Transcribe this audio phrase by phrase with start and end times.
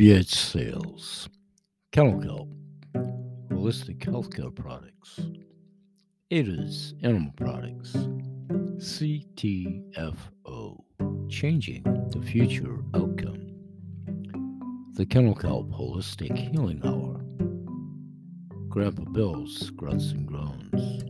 [0.00, 1.28] BH Sales,
[1.92, 2.48] Kennel Kelp,
[3.50, 5.20] Holistic Healthcare Products,
[6.30, 7.92] Ada's Animal Products,
[8.78, 10.14] CTFO,
[11.28, 11.82] Changing
[12.12, 13.52] the Future Outcome,
[14.94, 17.20] the Kennel Kelp Holistic Healing Hour,
[18.70, 21.04] Grandpa Bill's Grunts and Groans,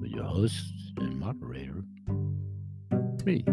[0.00, 1.82] with your host and moderator,
[3.24, 3.44] me,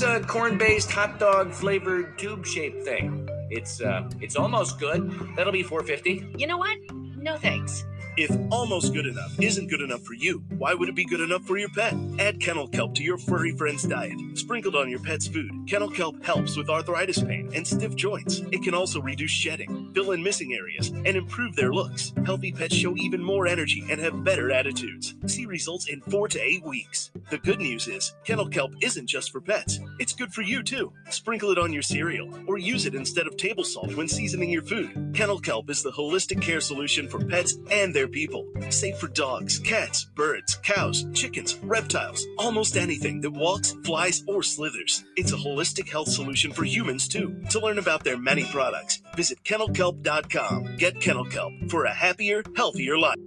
[0.00, 0.08] this?
[0.08, 3.28] That's a corn-based hot dog flavored tube-shaped thing.
[3.50, 5.10] It's uh, it's almost good.
[5.36, 6.38] That'll be 450.
[6.38, 6.78] You know what?
[7.16, 7.84] No thanks.
[8.18, 11.42] If almost good enough isn't good enough for you, why would it be good enough
[11.42, 11.94] for your pet?
[12.18, 14.18] Add kennel kelp to your furry friend's diet.
[14.34, 18.40] Sprinkled on your pet's food, kennel kelp helps with arthritis pain and stiff joints.
[18.50, 22.12] It can also reduce shedding, fill in missing areas, and improve their looks.
[22.26, 25.14] Healthy pets show even more energy and have better attitudes.
[25.26, 27.12] See results in four to eight weeks.
[27.30, 29.80] The good news is, kennel kelp isn't just for pets.
[29.98, 30.92] It's good for you too.
[31.10, 34.62] Sprinkle it on your cereal or use it instead of table salt when seasoning your
[34.62, 35.12] food.
[35.14, 38.46] Kennel kelp is the holistic care solution for pets and their people.
[38.70, 45.04] Safe for dogs, cats, birds, cows, chickens, reptiles, almost anything that walks, flies, or slithers.
[45.16, 47.42] It's a holistic health solution for humans too.
[47.50, 50.76] To learn about their many products, visit kennelkelp.com.
[50.78, 53.18] Get Kennel Kelp for a happier, healthier life.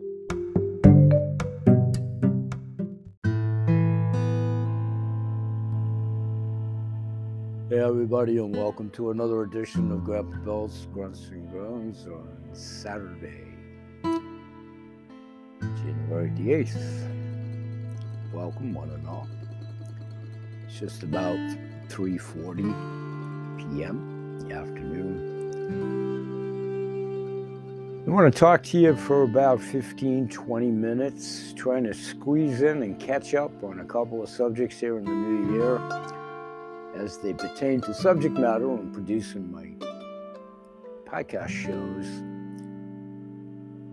[7.72, 13.46] Hey everybody, and welcome to another edition of Grandpa Bill's Grunts and Groans on Saturday,
[15.62, 16.76] January the 8th.
[18.34, 19.26] Welcome, one and all.
[20.68, 21.38] It's just about
[21.88, 22.58] 3.40
[23.58, 24.38] p.m.
[24.42, 25.30] in the afternoon.
[28.06, 32.84] I want to talk to you for about 15, 20 minutes, trying to squeeze in
[32.84, 35.80] and catch up on a couple of subjects here in the new year
[37.01, 39.66] as they pertain to subject matter and producing my
[41.09, 42.06] podcast shows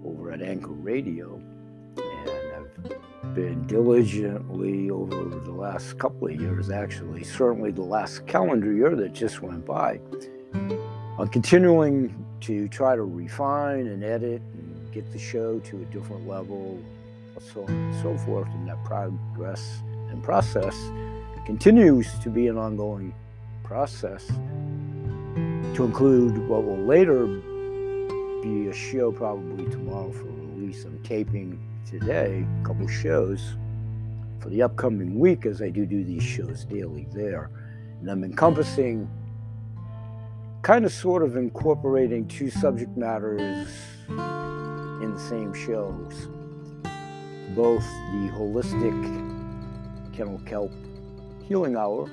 [0.05, 1.41] over at Anchor Radio.
[1.97, 2.67] And
[3.25, 8.95] I've been diligently over the last couple of years, actually, certainly the last calendar year
[8.95, 10.01] that just went by,
[11.17, 16.29] on continuing to try to refine and edit and get the show to a different
[16.29, 16.79] level,
[17.55, 19.81] so on and so forth, and that progress
[20.11, 20.77] and process
[21.49, 23.15] continues to be an ongoing
[23.65, 24.27] process
[25.73, 27.25] to include what will later
[28.43, 30.85] be a show probably tomorrow for release.
[30.85, 33.57] I'm taping today a couple shows
[34.41, 37.49] for the upcoming week as I do do these shows daily there.
[38.03, 39.09] And I'm encompassing
[40.61, 43.71] kind of sort of incorporating two subject matters
[44.07, 46.29] in the same shows
[47.57, 48.93] both the holistic
[50.13, 50.71] kennel kelp
[51.49, 52.07] healing hour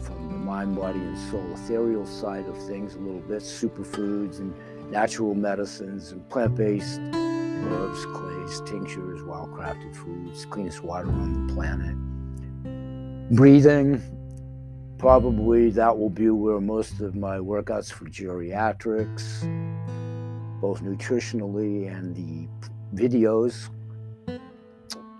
[0.00, 4.54] from the mind, body, and soul ethereal side of things, a little bit superfoods and
[4.90, 11.52] natural medicines and plant based herbs, clays, tinctures, wild crafted foods, cleanest water on the
[11.52, 11.94] planet.
[13.36, 14.00] Breathing,
[14.96, 19.42] probably that will be where most of my workouts for geriatrics,
[20.62, 22.48] both nutritionally and the
[22.94, 23.68] videos,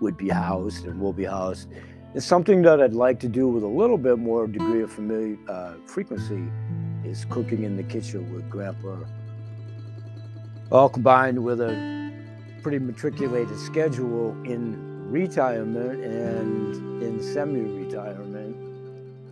[0.01, 1.69] would be housed and will be housed
[2.13, 5.35] it's something that I'd like to do with a little bit more degree of familiar
[5.49, 6.43] uh, frequency
[7.03, 8.97] is cooking in the kitchen with Grandpa.
[10.71, 12.13] All combined with a
[12.61, 18.55] pretty matriculated schedule in retirement and in semi-retirement,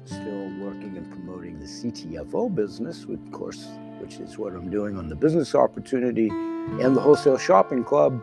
[0.06, 3.68] still working and promoting the CTFO business, of course,
[4.00, 8.22] which is what I'm doing on the business opportunity and the wholesale shopping club,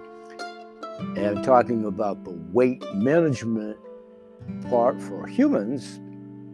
[1.16, 3.76] and talking about the weight management
[4.68, 6.00] part for humans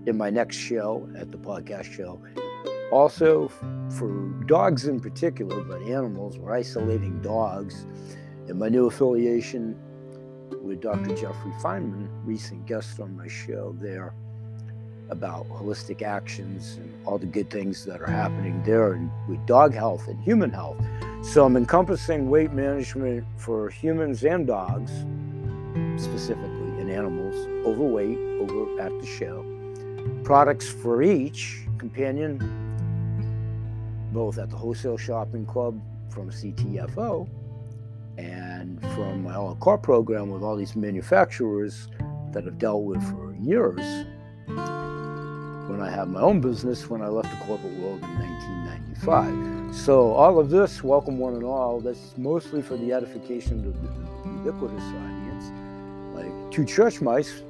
[0.07, 2.21] in my next show at the podcast show.
[2.92, 3.48] Also,
[3.98, 4.10] for
[4.47, 7.86] dogs in particular, but animals, we're isolating dogs.
[8.48, 9.77] In my new affiliation
[10.63, 11.15] with Dr.
[11.16, 14.15] Jeffrey Feinman, recent guest on my show there,
[15.10, 19.75] about holistic actions and all the good things that are happening there and with dog
[19.75, 20.78] health and human health.
[21.22, 24.92] So I'm encompassing weight management for humans and dogs,
[25.97, 26.53] specifically
[26.94, 27.34] animals,
[27.66, 29.44] overweight, over at the show.
[30.22, 32.38] Products for each companion,
[34.12, 35.80] both at the Wholesale Shopping Club
[36.10, 37.28] from CTFO
[38.16, 41.88] and from my a la carte program with all these manufacturers
[42.32, 44.06] that I've dealt with for years.
[45.68, 49.74] when I had my own business when I left the corporate world in 1995.
[49.74, 54.30] So, all of this, welcome one and all, that's mostly for the edification of the
[54.30, 55.14] ubiquitous like
[56.50, 57.42] two church mice,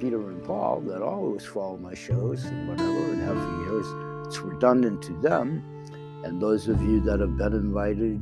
[0.00, 4.26] Peter and Paul, that always follow my shows and whatever and have for years.
[4.26, 5.62] It's redundant to them.
[6.24, 8.20] And those of you that have been invited,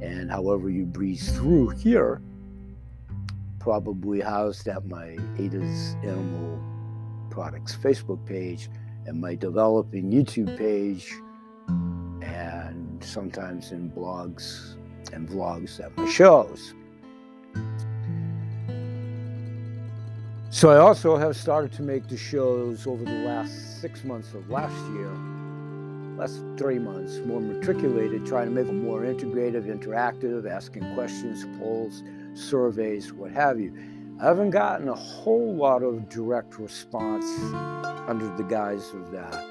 [0.00, 2.22] and however you breeze through here,
[3.58, 6.60] probably housed at my Ada's Animal
[7.30, 8.70] Products Facebook page
[9.06, 11.12] and my developing YouTube page,
[12.22, 14.76] and sometimes in blogs
[15.12, 16.74] and vlogs at my shows.
[20.50, 24.48] So I also have started to make the shows over the last six months of
[24.48, 25.10] last year,
[26.16, 32.02] last three months, more matriculated, trying to make them more integrative, interactive, asking questions, polls,
[32.32, 33.76] surveys, what have you.
[34.20, 37.26] I haven't gotten a whole lot of direct response
[38.08, 39.44] under the guise of that.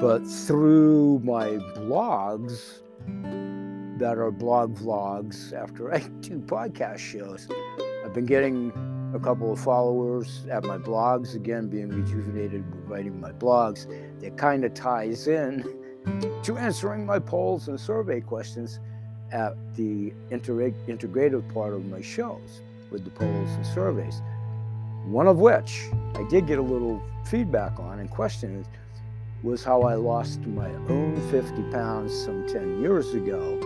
[0.00, 2.82] But through my blogs,
[3.98, 7.48] that are blog vlogs, after I do podcast shows,
[8.04, 8.72] I've been getting
[9.14, 13.86] a couple of followers at my blogs, again, being rejuvenated with writing my blogs.
[14.20, 15.64] That kind of ties in
[16.42, 18.80] to answering my polls and survey questions
[19.30, 24.20] at the integrative part of my shows with the polls and surveys.
[25.06, 28.66] One of which I did get a little feedback on and questions
[29.44, 33.60] was how I lost my own 50 pounds some 10 years ago.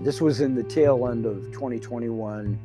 [0.00, 2.58] This was in the tail end of 2021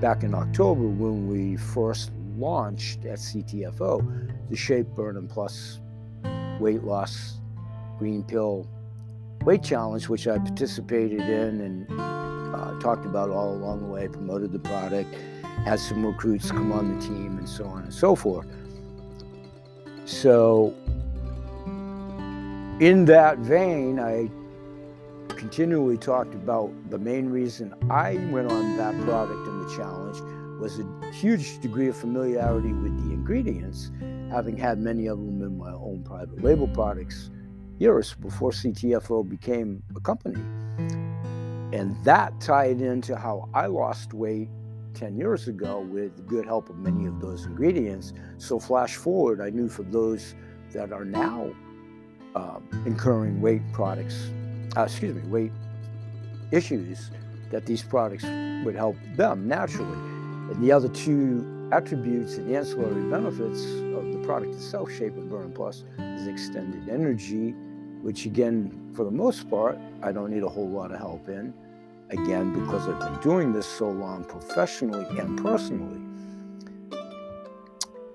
[0.00, 5.80] back in October when we first launched at CTFO the Shape Burn and Plus
[6.58, 7.38] weight loss
[7.98, 8.68] green pill
[9.44, 14.52] weight challenge, which I participated in and uh, talked about all along the way, promoted
[14.52, 15.14] the product,
[15.64, 18.46] had some recruits come on the team, and so on and so forth.
[20.04, 20.74] So,
[22.80, 24.30] in that vein, I
[25.28, 30.20] continually talked about the main reason I went on that product the challenge
[30.60, 33.90] was a huge degree of familiarity with the ingredients,
[34.30, 37.30] having had many of them in my own private label products
[37.78, 40.40] years before CTFO became a company.
[41.76, 44.48] And that tied into how I lost weight
[44.94, 48.12] 10 years ago with the good help of many of those ingredients.
[48.36, 50.34] So, flash forward, I knew for those
[50.72, 51.50] that are now
[52.34, 54.30] um, incurring weight products
[54.76, 55.52] uh, excuse me, weight
[56.50, 57.10] issues,
[57.52, 58.24] that these products
[58.64, 59.96] would help them naturally.
[60.50, 63.64] And the other two attributes and ancillary benefits
[63.96, 67.52] of the product itself, Shape and Burn Plus, is extended energy,
[68.02, 71.54] which again, for the most part, I don't need a whole lot of help in.
[72.10, 76.00] Again, because I've been doing this so long professionally and personally.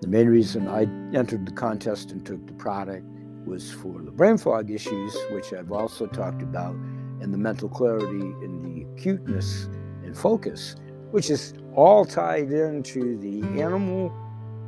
[0.01, 0.81] The main reason I
[1.17, 3.05] entered the contest and took the product
[3.47, 6.75] was for the brain fog issues, which I've also talked about,
[7.21, 8.56] and the mental clarity and
[8.97, 9.65] acuteness
[10.03, 10.75] and focus,
[11.11, 14.11] which is all tied into the animal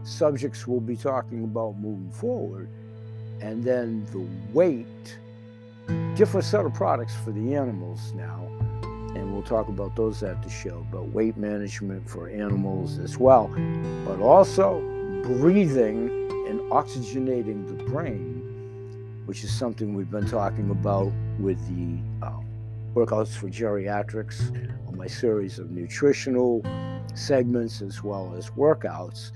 [0.04, 2.70] subjects we'll be talking about moving forward,
[3.42, 5.18] and then the weight,
[6.16, 8.48] different set of products for the animals now.
[9.16, 13.48] And we'll talk about those at the show, but weight management for animals as well,
[14.06, 14.80] but also
[15.24, 16.10] breathing
[16.48, 18.40] and oxygenating the brain
[19.30, 22.02] which is something we've been talking about with the
[22.94, 24.50] workouts for geriatrics
[24.88, 26.64] on my series of nutritional
[27.16, 29.32] segments as well as workouts.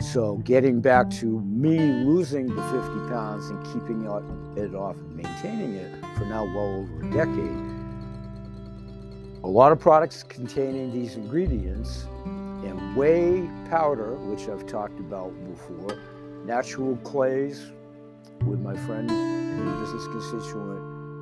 [0.00, 4.04] So, getting back to me losing the 50 pounds and keeping
[4.56, 7.78] it off and maintaining it for now well over a decade.
[9.44, 15.98] A lot of products containing these ingredients and whey powder, which I've talked about before,
[16.44, 17.72] natural clays,
[18.46, 19.08] with my friend
[19.80, 20.77] business constituent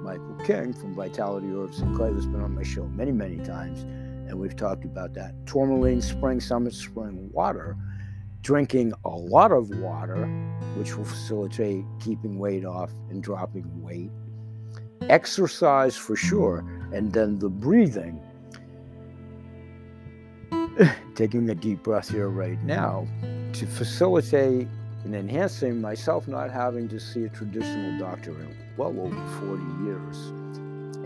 [0.06, 3.82] Michael King from Vitality Herbs and Clay, who's been on my show many, many times,
[3.82, 5.34] and we've talked about that.
[5.46, 7.76] Tourmaline Spring Summit Spring Water,
[8.40, 10.24] drinking a lot of water,
[10.76, 14.12] which will facilitate keeping weight off and dropping weight.
[15.10, 18.20] Exercise for sure, and then the breathing.
[21.16, 23.08] Taking a deep breath here right now
[23.54, 24.68] to facilitate
[25.06, 30.16] and enhancing myself not having to see a traditional doctor in well over 40 years,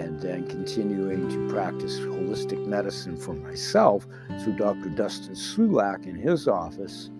[0.00, 4.06] and then continuing to practice holistic medicine for myself
[4.42, 4.88] through Dr.
[4.88, 7.10] Dustin Sulak in his office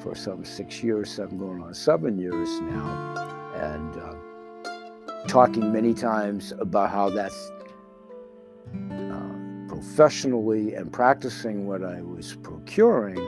[0.00, 6.54] for some six years, seven going on seven years now, and uh, talking many times
[6.60, 7.52] about how that's
[9.02, 9.20] uh,
[9.68, 13.18] professionally and practicing what I was procuring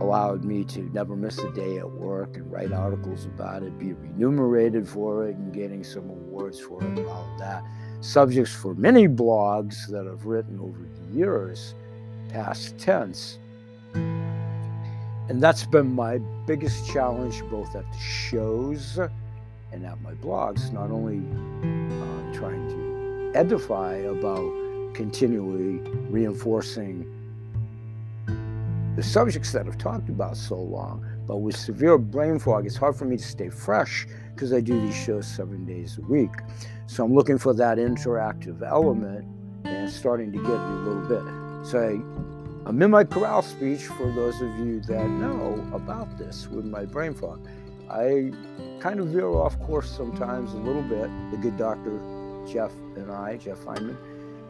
[0.00, 3.92] allowed me to never miss a day at work and write articles about it, be
[3.92, 7.62] remunerated for it, and getting some awards for it and all that.
[8.00, 11.74] Subjects for many blogs that I've written over the years,
[12.30, 13.38] past tense.
[13.94, 18.98] And that's been my biggest challenge, both at the shows
[19.72, 25.78] and at my blogs, not only uh, trying to edify about continually
[26.10, 27.06] reinforcing
[28.96, 31.06] the subjects that I've talked about so long.
[31.26, 34.80] But with severe brain fog, it's hard for me to stay fresh because I do
[34.80, 36.30] these shows seven days a week.
[36.86, 39.26] So I'm looking for that interactive element
[39.64, 41.66] and starting to get a little bit.
[41.66, 46.48] So I, I'm in my corral speech for those of you that know about this
[46.48, 47.46] with my brain fog.
[47.90, 48.32] I
[48.80, 51.10] kind of veer off course sometimes a little bit.
[51.30, 51.98] The good doctor
[52.50, 53.96] Jeff and I, Jeff Feinman,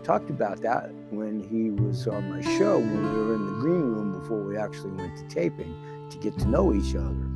[0.03, 3.83] talked about that when he was on my show when we were in the green
[3.83, 5.75] room before we actually went to taping
[6.11, 7.27] to get to know each other.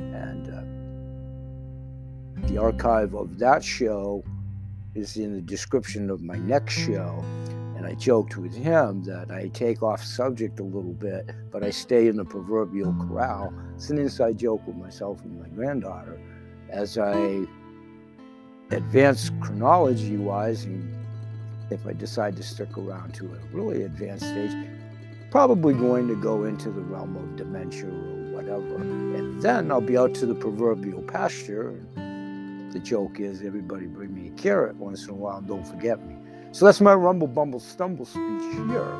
[0.00, 0.62] And uh,
[2.48, 4.22] the archive of that show
[4.94, 7.24] is in the description of my next show.
[7.76, 11.70] And I joked with him that I take off subject a little bit, but I
[11.70, 13.52] stay in the proverbial corral.
[13.74, 16.20] It's an inside joke with myself and my granddaughter
[16.70, 17.46] as I
[18.70, 20.93] advance chronology wise and
[21.70, 24.52] if I decide to stick around to a really advanced stage,
[25.30, 28.76] probably going to go into the realm of dementia or whatever.
[28.76, 31.74] And then I'll be out to the proverbial pasture.
[31.94, 36.04] The joke is everybody bring me a carrot once in a while and don't forget
[36.06, 36.16] me.
[36.52, 38.96] So that's my rumble bumble stumble speech here.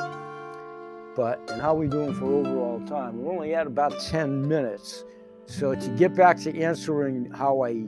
[1.15, 3.23] But and how are we doing for overall time?
[3.23, 5.05] We're only at about 10 minutes.
[5.47, 7.87] So to get back to answering how I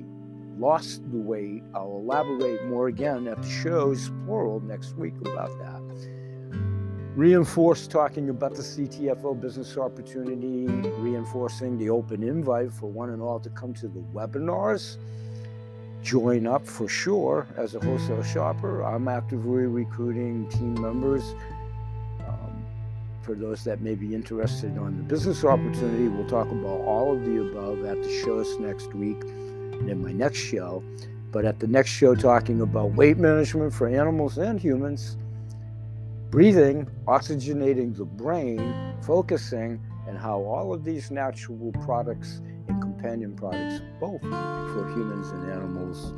[0.58, 1.62] lost the weight.
[1.74, 5.82] I'll elaborate more again at the shows, plural, next week about that.
[7.14, 13.40] Reinforce talking about the CTFO business opportunity, reinforcing the open invite for one and all
[13.40, 14.98] to come to the webinars.
[16.02, 18.82] Join up for sure as a wholesale shopper.
[18.82, 21.34] I'm actively recruiting team members.
[22.28, 22.64] Um,
[23.22, 27.24] for those that may be interested on the business opportunity, we'll talk about all of
[27.24, 29.22] the above at the shows next week
[29.80, 30.82] in my next show.
[31.32, 35.16] But at the next show, talking about weight management for animals and humans,
[36.30, 43.82] breathing, oxygenating the brain, focusing, and how all of these natural products and companion products,
[44.00, 46.12] both for humans and animals,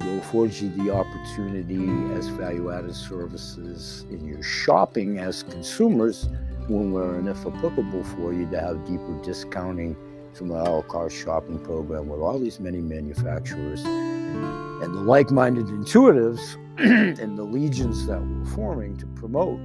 [0.00, 6.28] will afford you the opportunity as value added services in your shopping as consumers
[6.68, 9.96] when we're, and if applicable for you, to have deeper discounting
[10.38, 16.56] from a la shopping program with all these many manufacturers and the like minded intuitives
[16.78, 19.58] and the legions that we're forming to promote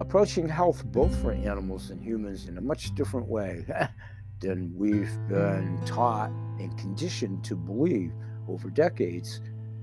[0.00, 3.64] approaching health both for animals and humans in a much different way
[4.40, 8.12] than we've been taught and conditioned to believe
[8.48, 9.40] over decades,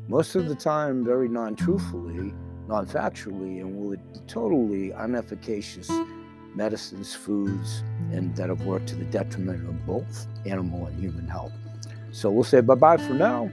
[0.08, 2.34] most of the time very non truthfully,
[2.68, 5.90] non factually, and with totally unefficacious
[6.56, 11.54] medicines, foods, and that have worked to the detriment of both animal and human health.
[12.12, 13.50] So we'll say bye bye for now.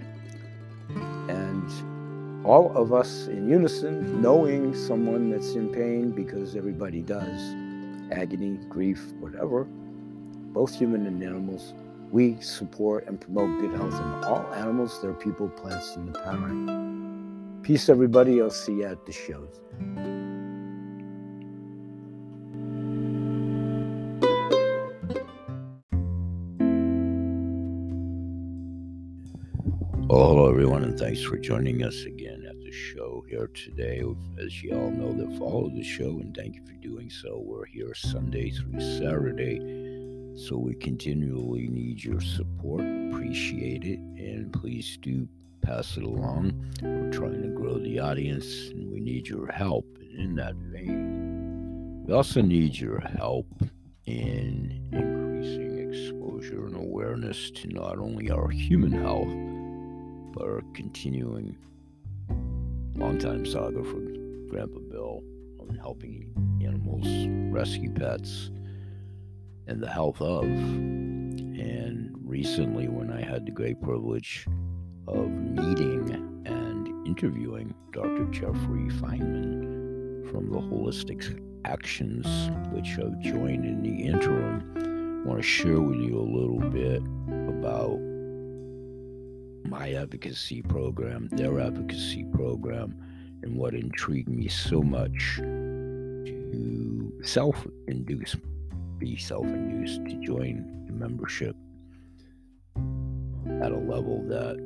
[1.28, 7.40] And all of us in unison, knowing someone that's in pain because everybody does,
[8.12, 9.64] agony, grief, whatever,
[10.52, 11.74] both human and animals,
[12.12, 17.62] we support and promote good health in all animals, their people, plants, and the planet.
[17.64, 18.40] Peace, everybody.
[18.40, 19.60] I'll see you at the shows.
[30.14, 34.00] Well, hello everyone, and thanks for joining us again at the show here today.
[34.38, 37.42] As you all know that follow the show, and thank you for doing so.
[37.44, 39.58] We're here Sunday through Saturday,
[40.36, 42.82] so we continually need your support.
[42.82, 45.26] Appreciate it, and please do
[45.62, 46.64] pass it along.
[46.80, 49.84] We're trying to grow the audience, and we need your help.
[49.98, 53.48] And in that vein, we also need your help
[54.06, 59.53] in increasing exposure and awareness to not only our human health
[60.40, 61.56] our continuing
[62.96, 64.00] long-time saga for
[64.48, 65.22] Grandpa Bill
[65.60, 67.06] on helping animals,
[67.52, 68.50] rescue pets,
[69.66, 70.44] and the health of.
[70.44, 74.46] And recently, when I had the great privilege
[75.06, 78.24] of meeting and interviewing Dr.
[78.26, 82.26] Jeffrey Feinman from the Holistic Actions,
[82.72, 87.02] which I've joined in the interim, I want to share with you a little bit
[87.48, 88.13] about
[89.64, 98.36] my advocacy program, their advocacy program, and what intrigued me so much to self induce
[98.98, 101.56] be self induced to join the membership
[103.62, 104.56] at a level that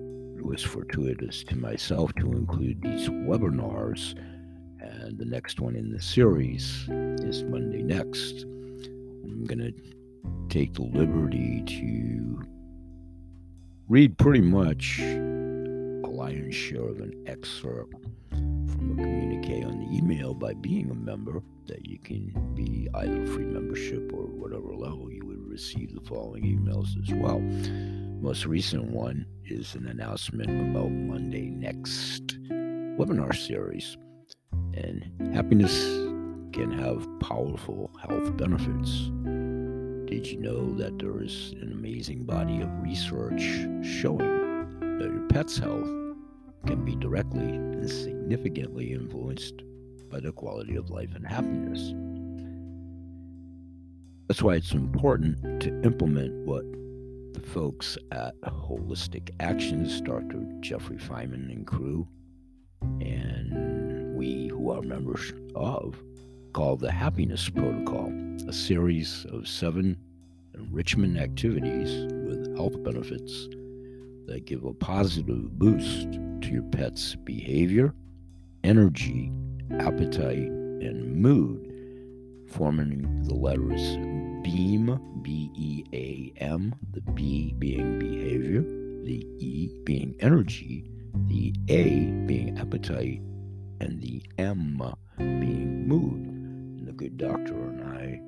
[0.43, 4.15] was fortuitous to myself to include these webinars.
[4.81, 8.45] And the next one in the series is Monday next.
[9.25, 9.73] I'm going to
[10.49, 12.43] take the liberty to
[13.89, 17.95] read pretty much a lion's share of an excerpt
[18.31, 23.27] from a communique on the email by being a member that you can be either
[23.29, 27.41] free membership or whatever level you would receive the following emails as well.
[28.21, 32.39] Most recent one is an announcement about Monday next
[32.99, 33.97] webinar series.
[34.75, 35.83] And happiness
[36.53, 39.11] can have powerful health benefits.
[40.09, 43.43] Did you know that there is an amazing body of research
[43.83, 45.87] showing that your pet's health
[46.65, 49.57] can be directly and significantly influenced
[50.11, 51.93] by the quality of life and happiness?
[54.29, 56.65] That's why it's important to implement what
[57.35, 60.43] the folks at Holistic Actions, Dr.
[60.61, 62.09] Jeffrey Feinman and crew,
[63.03, 66.03] and we who are members of,
[66.59, 68.13] call the Happiness Protocol,
[68.49, 69.97] a series of seven
[70.55, 73.47] enrichment activities with health benefits
[74.27, 77.95] that give a positive boost to your pet's behavior,
[78.65, 79.31] energy,
[79.79, 81.63] appetite, and mood,
[82.51, 83.97] forming the letters
[84.43, 88.63] BEAM, B E A M, the B being behavior,
[89.05, 90.91] the E being energy,
[91.29, 93.23] the A being appetite,
[93.79, 94.83] and the M
[95.19, 96.28] being mood.
[96.99, 98.21] Good doctor and I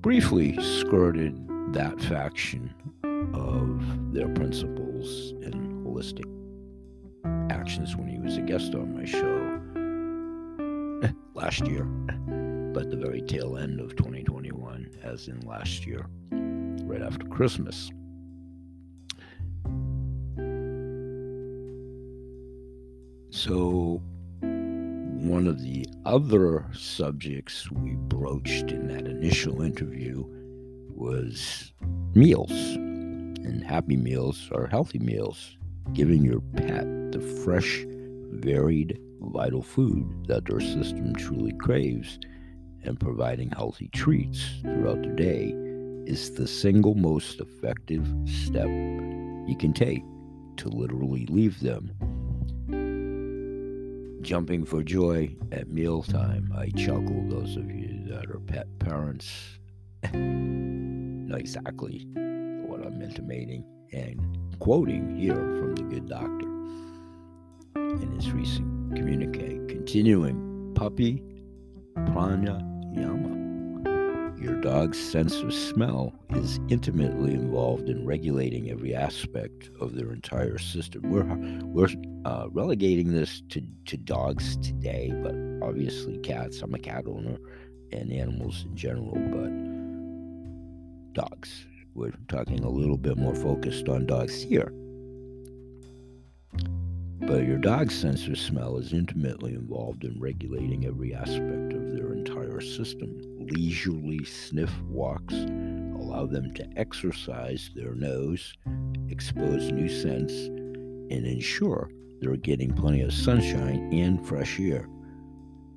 [0.00, 1.36] briefly skirted
[1.74, 2.72] that faction
[3.34, 6.24] of their principles and holistic
[7.52, 9.60] actions when he was a guest on my show
[11.34, 11.84] last year,
[12.72, 17.90] but the very tail end of 2021, as in last year, right after Christmas.
[23.28, 24.00] So,
[24.40, 30.24] one of the other subjects we broached in that initial interview
[30.94, 31.72] was
[32.14, 32.50] meals.
[32.50, 35.56] And happy meals are healthy meals,
[35.92, 37.84] giving your pet the fresh,
[38.32, 42.18] varied, vital food that their system truly craves
[42.82, 45.54] and providing healthy treats throughout the day
[46.06, 50.02] is the single most effective step you can take
[50.56, 51.90] to literally leave them
[54.20, 56.52] jumping for joy at mealtime.
[56.56, 59.58] I chuckle, those of you that are pet parents
[60.12, 62.06] know exactly
[62.66, 64.20] what I'm intimating and
[64.58, 66.46] quoting here from the good doctor
[67.76, 69.58] in his recent communique.
[69.68, 71.22] Continuing, puppy
[71.96, 73.49] pranayama.
[74.40, 80.56] Your dog's sense of smell is intimately involved in regulating every aspect of their entire
[80.56, 81.02] system.
[81.10, 81.24] We're
[81.66, 86.62] we're uh, relegating this to, to dogs today, but obviously cats.
[86.62, 87.36] I'm a cat owner,
[87.92, 89.52] and animals in general, but
[91.12, 91.66] dogs.
[91.94, 94.72] We're talking a little bit more focused on dogs here.
[97.20, 102.12] But your dog's sense of smell is intimately involved in regulating every aspect of their
[102.12, 103.29] entire system.
[103.50, 108.54] Leisurely sniff walks allow them to exercise their nose,
[109.08, 114.88] expose new scents, and ensure they're getting plenty of sunshine and fresh air.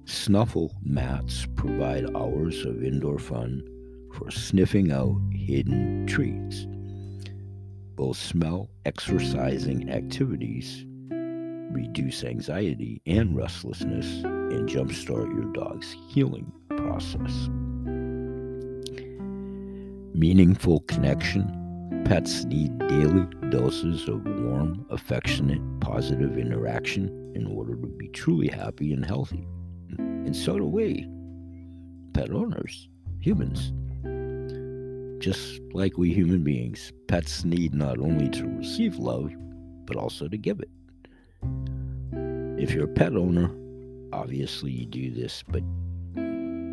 [0.06, 3.64] Snuffle mats provide hours of indoor fun
[4.14, 6.68] for sniffing out hidden treats.
[7.96, 10.86] Both smell exercising activities
[11.72, 17.50] reduce anxiety and restlessness, and jumpstart your dog's healing process.
[20.13, 22.04] Meaningful connection.
[22.06, 28.93] Pets need daily doses of warm, affectionate, positive interaction in order to be truly happy
[28.93, 29.47] and healthy.
[29.97, 31.08] And so do we,
[32.13, 32.89] pet owners,
[33.21, 33.73] humans.
[35.23, 39.34] Just like we human beings, pets need not only to receive love,
[39.86, 40.69] but also to give it.
[42.62, 43.49] If you're a pet owner,
[44.13, 45.63] obviously you do this, but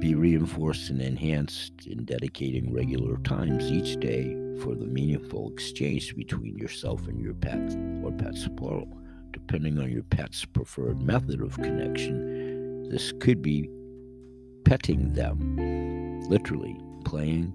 [0.01, 6.57] be reinforced and enhanced in dedicating regular times each day for the meaningful exchange between
[6.57, 8.89] yourself and your pet, or pets plural.
[9.33, 13.69] Depending on your pet's preferred method of connection, this could be
[14.65, 17.53] petting them, literally playing,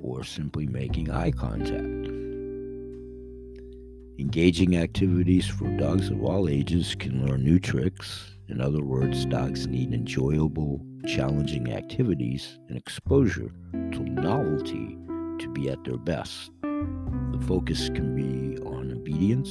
[0.00, 2.08] or simply making eye contact.
[4.18, 8.36] Engaging activities for dogs of all ages can learn new tricks.
[8.48, 14.98] In other words, dogs need enjoyable challenging activities and exposure to novelty
[15.38, 16.50] to be at their best.
[16.62, 19.50] The focus can be on obedience,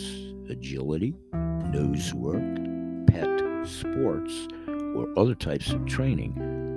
[0.49, 2.43] agility, nose work,
[3.07, 4.47] pet sports,
[4.95, 6.33] or other types of training.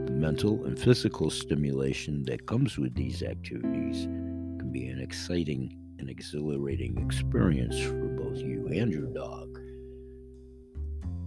[0.07, 6.11] The mental and physical stimulation that comes with these activities can be an exciting and
[6.11, 9.46] exhilarating experience for both you and your dog.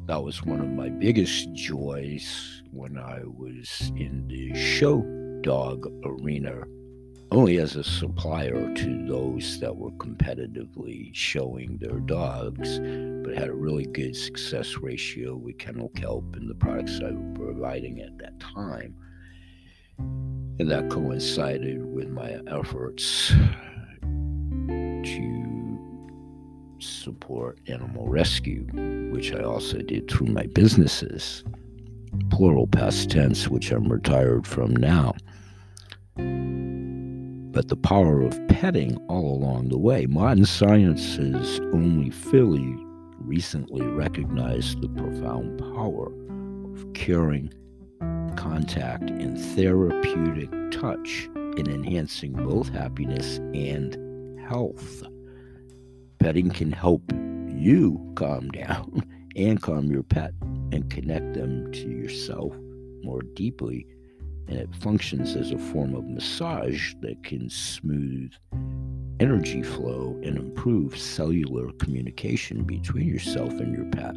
[0.10, 5.04] That was one of my biggest joys when I was in the show
[5.42, 6.64] dog arena
[7.30, 13.54] only as a supplier to those that were competitively showing their dogs, but had a
[13.54, 18.40] really good success ratio with Kennel Kelp and the products I was providing at that
[18.40, 18.96] time.
[20.00, 23.32] And that coincided with my efforts
[24.02, 25.59] to
[26.84, 28.64] support animal rescue,
[29.12, 31.44] which I also did through my businesses,
[32.30, 35.14] plural past tense, which I'm retired from now
[37.52, 40.06] but the power of petting all along the way.
[40.06, 42.76] Modern science has only fairly
[43.20, 46.12] recently recognized the profound power
[46.74, 47.52] of caring,
[48.36, 55.04] contact, and therapeutic touch in enhancing both happiness and health.
[56.20, 57.02] Petting can help
[57.48, 59.04] you calm down
[59.36, 60.34] and calm your pet
[60.72, 62.54] and connect them to yourself
[63.04, 63.88] more deeply
[64.50, 68.32] and it functions as a form of massage that can smooth
[69.20, 74.16] energy flow and improve cellular communication between yourself and your pet.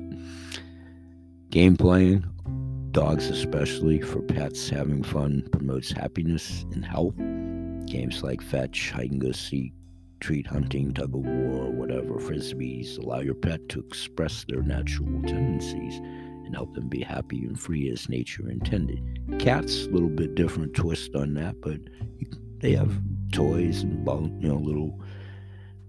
[1.51, 2.25] Game playing,
[2.93, 7.17] dogs especially, for pets having fun promotes happiness and health.
[7.87, 9.75] Games like fetch, hide and go seek,
[10.23, 15.99] treat hunting, tug of war, whatever, frisbees allow your pet to express their natural tendencies
[15.99, 19.03] and help them be happy and free as nature intended.
[19.41, 21.81] Cats, a little bit different twist on that, but
[22.61, 25.01] they have toys and ball, you know, little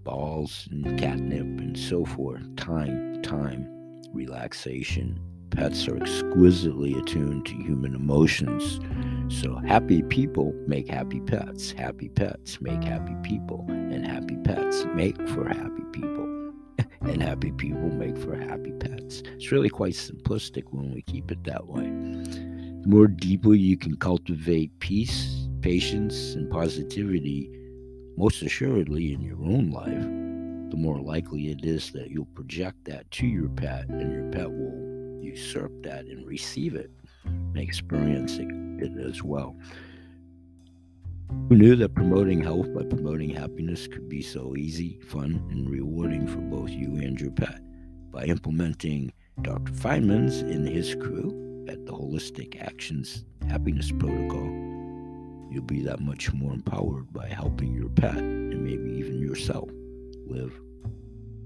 [0.02, 2.42] balls and catnip and so forth.
[2.56, 3.68] Time, time,
[4.12, 5.20] relaxation.
[5.50, 8.80] Pets are exquisitely attuned to human emotions.
[9.28, 11.72] So happy people make happy pets.
[11.72, 13.64] Happy pets make happy people.
[13.68, 16.52] And happy pets make for happy people
[17.00, 19.22] and happy people make for happy pets.
[19.34, 21.84] It's really quite simplistic when we keep it that way.
[21.84, 27.50] The more deeply you can cultivate peace, patience, and positivity,
[28.16, 30.04] most assuredly in your own life,
[30.70, 34.50] the more likely it is that you'll project that to your pet and your pet
[34.50, 36.90] will usurp that and receive it
[37.24, 39.56] and experience it as well.
[41.48, 46.26] Who knew that promoting health by promoting happiness could be so easy, fun, and rewarding
[46.26, 47.60] for both you and your pet?
[48.10, 49.72] By implementing Dr.
[49.72, 54.46] Feinman's and his crew at the Holistic Actions Happiness Protocol,
[55.50, 59.68] you'll be that much more empowered by helping your pet and maybe even yourself
[60.26, 60.58] live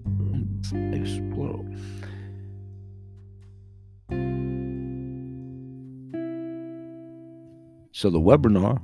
[0.07, 1.21] um, life's
[7.99, 8.79] So the webinar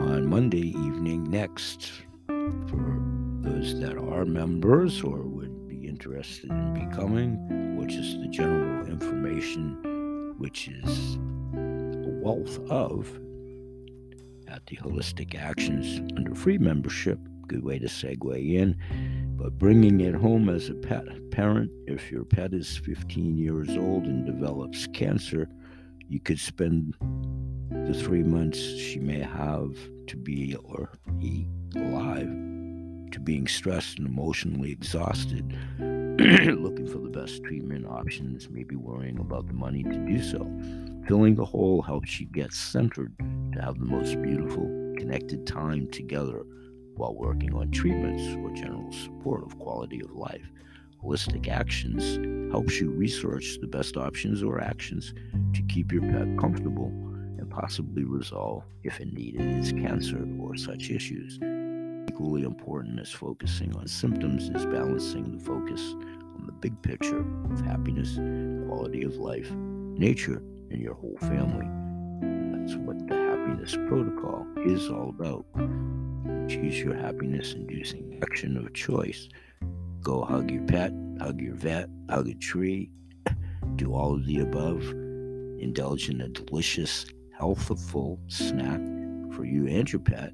[0.00, 1.90] on Monday evening next
[2.28, 3.02] for
[3.40, 10.34] those that are members or would be interested in becoming, which is the general information,
[10.38, 11.16] which is
[11.56, 13.08] a wealth of
[14.46, 17.18] at the Holistic Actions under free membership.
[17.48, 18.76] Good way to segue in.
[19.36, 24.04] But bringing it home as a pet parent, if your pet is 15 years old
[24.04, 25.48] and develops cancer,
[26.08, 26.94] you could spend
[27.86, 32.28] the three months she may have to be or he alive
[33.10, 39.46] to being stressed and emotionally exhausted, looking for the best treatment options, maybe worrying about
[39.46, 40.50] the money to do so.
[41.06, 43.12] Filling the hole helps you get centered
[43.52, 44.64] to have the most beautiful,
[44.96, 46.42] connected time together
[46.96, 50.50] while working on treatments or general support of quality of life.
[51.02, 52.18] Holistic Actions
[52.50, 55.12] helps you research the best options or actions
[55.52, 56.90] to keep your pet comfortable
[57.54, 61.38] possibly resolve if indeed it is cancer or such issues.
[62.08, 65.80] Equally important as focusing on symptoms is balancing the focus
[66.36, 68.16] on the big picture of happiness,
[68.66, 71.66] quality of life, nature, and your whole family.
[72.58, 75.46] That's what the happiness protocol is all about.
[76.48, 79.28] Choose your happiness inducing action of choice.
[80.02, 82.90] Go hug your pet, hug your vet, hug a tree,
[83.76, 84.82] do all of the above.
[85.60, 87.06] Indulge in a delicious
[87.44, 88.80] healthful snack
[89.34, 90.32] for you and your pet.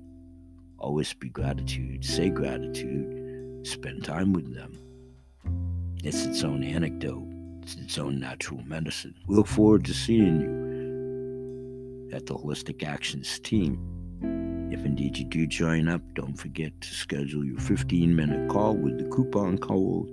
[0.78, 4.78] Always be gratitude, say gratitude, spend time with them.
[6.04, 7.26] It's its own anecdote,
[7.62, 9.16] it's its own natural medicine.
[9.26, 14.68] We look forward to seeing you at the Holistic Actions team.
[14.70, 18.98] If indeed you do join up, don't forget to schedule your 15 minute call with
[18.98, 20.08] the coupon code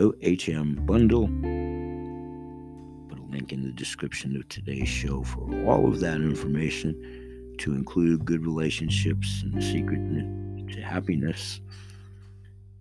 [0.00, 1.30] OHM Bundle.
[3.36, 8.46] Link in the description of today's show for all of that information to include good
[8.46, 11.60] relationships and the secret to happiness.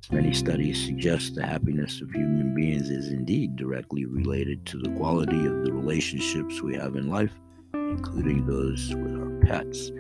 [0.10, 5.46] Many studies suggest the happiness of human beings is indeed directly related to the quality
[5.46, 7.34] of the relationships we have in life,
[7.74, 9.92] including those with our pets.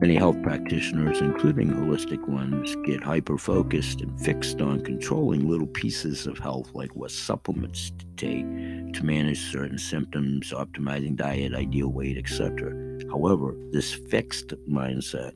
[0.00, 6.24] Many health practitioners, including holistic ones, get hyper focused and fixed on controlling little pieces
[6.28, 12.16] of health, like what supplements to take to manage certain symptoms, optimizing diet, ideal weight,
[12.16, 12.72] etc.
[13.10, 15.32] However, this fixed mindset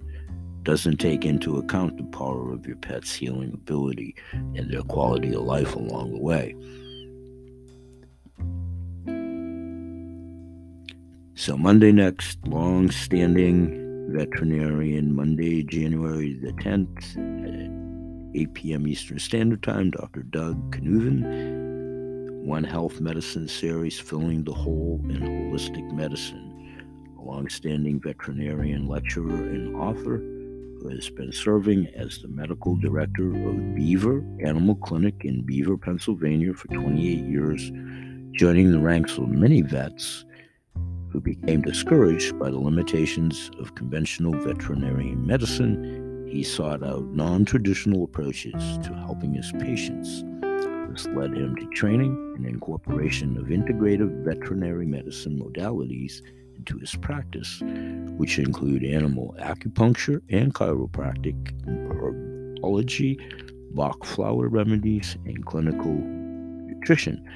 [0.63, 5.43] doesn't take into account the power of your pet's healing ability and their quality of
[5.43, 6.55] life along the way.
[11.35, 13.82] So, Monday next, long standing
[14.13, 18.87] veterinarian, Monday, January the 10th at 8 p.m.
[18.87, 19.91] Eastern Standard Time.
[19.91, 20.23] Dr.
[20.23, 26.51] Doug Knueven, One Health Medicine Series, Filling the Hole in Holistic Medicine.
[27.19, 33.75] A long-standing veterinarian lecturer and author who has been serving as the medical director of
[33.75, 37.71] Beaver Animal Clinic in Beaver, Pennsylvania for 28 years,
[38.33, 40.25] joining the ranks of many vets
[41.13, 48.05] who became discouraged by the limitations of conventional veterinary medicine, he sought out non traditional
[48.05, 50.25] approaches to helping his patients.
[50.91, 56.23] This led him to training and incorporation of integrative veterinary medicine modalities
[56.57, 57.61] into his practice,
[58.17, 63.19] which include animal acupuncture and chiropractic, herbology,
[63.75, 67.27] Bach flower remedies, and clinical nutrition.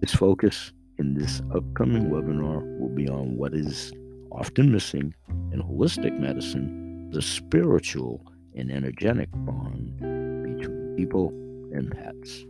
[0.00, 3.90] His focus in this upcoming webinar will be on what is
[4.30, 5.14] often missing
[5.50, 8.22] in holistic medicine the spiritual
[8.54, 11.30] and energetic bond between people
[11.74, 12.44] and pets.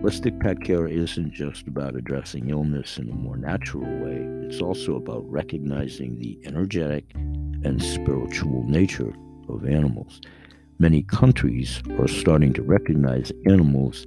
[0.00, 4.94] Holistic pet care isn't just about addressing illness in a more natural way, it's also
[4.94, 9.12] about recognizing the energetic and spiritual nature
[9.48, 10.20] of animals.
[10.78, 14.06] Many countries are starting to recognize animals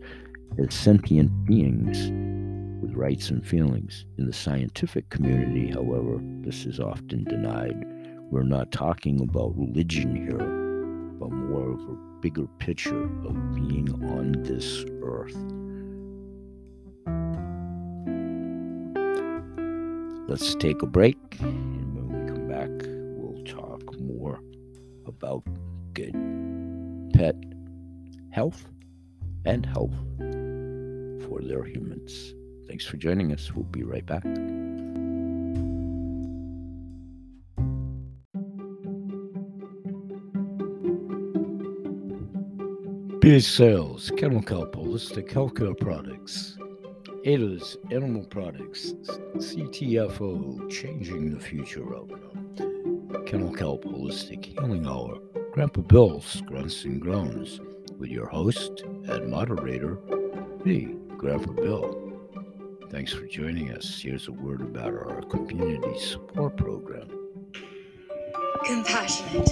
[0.58, 2.10] as sentient beings
[2.94, 4.06] with rights and feelings.
[4.18, 7.76] In the scientific community, however, this is often denied.
[8.32, 10.38] We're not talking about religion here,
[11.20, 15.36] but more of a bigger picture of being on this earth.
[20.28, 22.70] Let's take a break, and when we come back,
[23.18, 24.40] we'll talk more
[25.06, 25.44] about
[25.94, 26.16] good
[27.14, 27.36] pet
[28.32, 28.66] health
[29.46, 29.94] and health
[31.28, 32.34] for their humans.
[32.74, 33.54] Thanks for joining us.
[33.54, 34.24] We'll be right back.
[43.20, 46.58] Biz Sales, Kennel Kelp Holistic Healthcare Products,
[47.26, 48.94] Ada's Animal Products,
[49.36, 52.10] CTFO, Changing the Future of
[53.28, 55.20] Kennel Kelp Holistic Healing Hour,
[55.52, 57.62] Grandpa Bill's Grunts and Groans,
[58.00, 60.00] with your host and moderator,
[60.66, 62.03] me, Grandpa Bill.
[62.94, 64.00] Thanks for joining us.
[64.00, 67.08] Here's a word about our community support program.
[68.66, 69.50] Compassionate,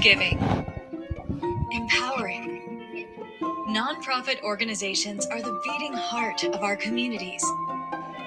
[0.00, 0.36] giving,
[1.70, 3.06] empowering.
[3.68, 7.44] Nonprofit organizations are the beating heart of our communities,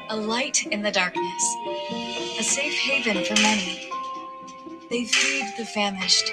[0.09, 1.55] a light in the darkness,
[2.39, 3.89] a safe haven for many.
[4.89, 6.31] They feed the famished,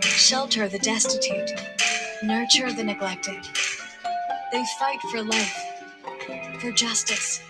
[0.00, 1.50] shelter the destitute,
[2.22, 3.46] nurture the neglected.
[4.52, 5.67] They fight for life
[6.60, 7.40] for justice,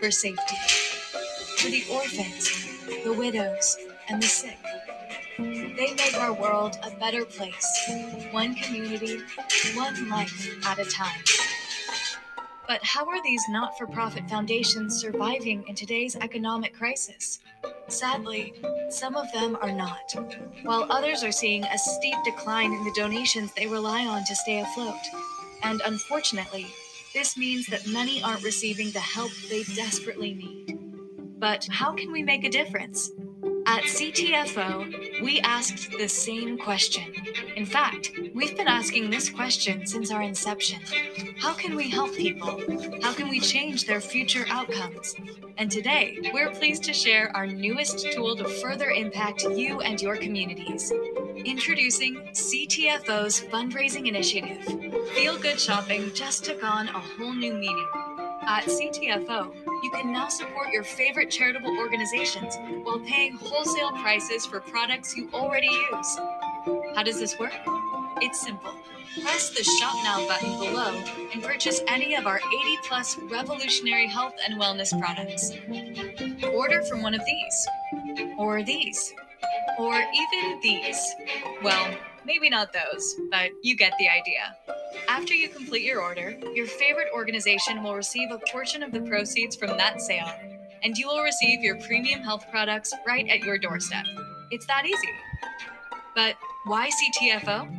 [0.00, 0.56] for safety,
[1.58, 2.50] for the orphans,
[3.04, 3.76] the widows,
[4.08, 4.58] and the sick.
[5.38, 7.90] They make our world a better place,
[8.30, 9.20] one community,
[9.74, 11.22] one life at a time.
[12.68, 17.40] But how are these not for profit foundations surviving in today's economic crisis?
[17.88, 18.54] Sadly,
[18.88, 20.14] some of them are not,
[20.62, 24.60] while others are seeing a steep decline in the donations they rely on to stay
[24.60, 25.00] afloat.
[25.62, 26.66] And unfortunately,
[27.12, 30.78] this means that many aren't receiving the help they desperately need.
[31.38, 33.10] But how can we make a difference?
[33.66, 37.12] At CTFO, we asked the same question.
[37.56, 40.80] In fact, we've been asking this question since our inception.
[41.38, 42.60] How can we help people?
[43.02, 45.14] How can we change their future outcomes?
[45.58, 50.16] And today, we're pleased to share our newest tool to further impact you and your
[50.16, 50.92] communities.
[51.44, 54.64] Introducing CTFO's fundraising initiative.
[55.14, 57.88] Feel Good Shopping just took on a whole new meaning.
[58.42, 59.52] At CTFO,
[59.82, 65.28] you can now support your favorite charitable organizations while paying wholesale prices for products you
[65.34, 66.18] already use.
[66.94, 67.52] How does this work?
[68.20, 68.74] It's simple.
[69.20, 70.94] Press the Shop Now button below
[71.32, 75.52] and purchase any of our 80 plus revolutionary health and wellness products.
[76.54, 77.68] Order from one of these,
[78.38, 79.12] or these,
[79.78, 81.14] or even these.
[81.62, 84.56] Well, maybe not those, but you get the idea.
[85.08, 89.56] After you complete your order, your favorite organization will receive a portion of the proceeds
[89.56, 90.30] from that sale,
[90.82, 94.04] and you will receive your premium health products right at your doorstep.
[94.50, 95.08] It's that easy.
[96.14, 97.78] But why CTFO?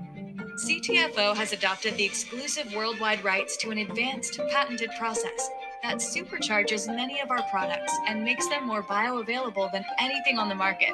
[0.55, 5.49] CTFO has adopted the exclusive worldwide rights to an advanced patented process
[5.83, 10.55] that supercharges many of our products and makes them more bioavailable than anything on the
[10.55, 10.93] market.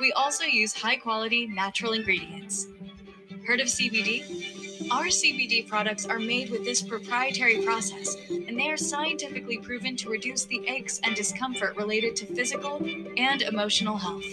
[0.00, 2.68] We also use high quality natural ingredients.
[3.46, 4.90] Heard of CBD?
[4.90, 10.08] Our CBD products are made with this proprietary process, and they are scientifically proven to
[10.08, 12.82] reduce the aches and discomfort related to physical
[13.18, 14.24] and emotional health.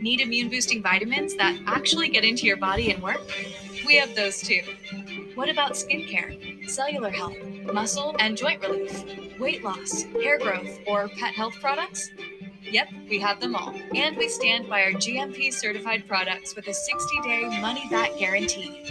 [0.00, 3.20] Need immune boosting vitamins that actually get into your body and work?
[3.86, 4.62] We have those too.
[5.34, 7.36] What about skincare, cellular health,
[7.70, 9.04] muscle and joint relief,
[9.38, 12.08] weight loss, hair growth, or pet health products?
[12.70, 13.74] Yep, we have them all.
[13.94, 18.84] And we stand by our GMP certified products with a 60 day money back guarantee.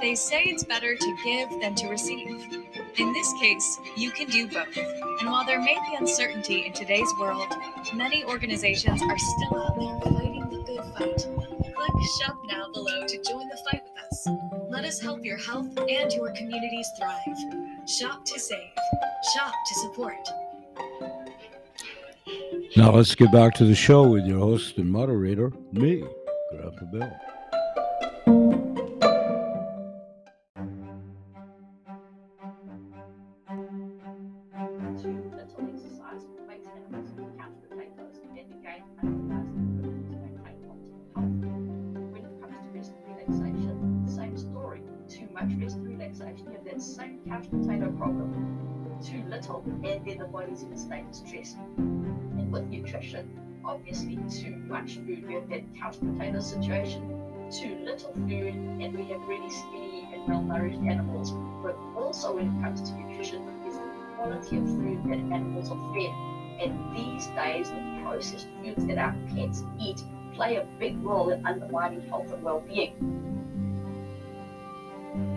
[0.00, 2.28] They say it's better to give than to receive.
[2.96, 4.76] In this case, you can do both.
[4.76, 7.54] And while there may be uncertainty in today's world,
[7.94, 11.72] many organizations are still out there fighting the good fight.
[11.74, 14.28] Click Shop Now below to join the fight with us.
[14.68, 17.88] Let us help your health and your communities thrive.
[17.88, 18.72] Shop to save,
[19.34, 21.21] shop to support.
[22.74, 26.02] Now let's get back to the show with your host and moderator, me,
[26.50, 27.12] Grandpa Bill.
[56.42, 57.02] Situation,
[57.50, 61.32] too little food, and we have really skinny and malnourished animals.
[61.62, 63.82] But also when it comes to nutrition, is the
[64.16, 66.12] quality of food that animals are fed.
[66.60, 70.02] And these days, the processed foods that our pets eat
[70.34, 72.92] play a big role in undermining health and well-being.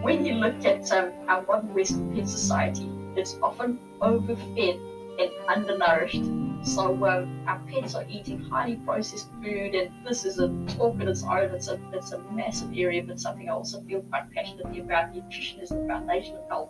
[0.01, 4.77] When you look at um, our modern Western pet society, it's often overfed
[5.19, 6.23] and undernourished.
[6.63, 11.07] So um, our pets are eating highly processed food, and this is a talk in
[11.07, 11.53] its own.
[11.53, 15.15] It's a it's a massive area, but something I also feel quite passionately about.
[15.15, 16.69] Nutrition is the foundation of health.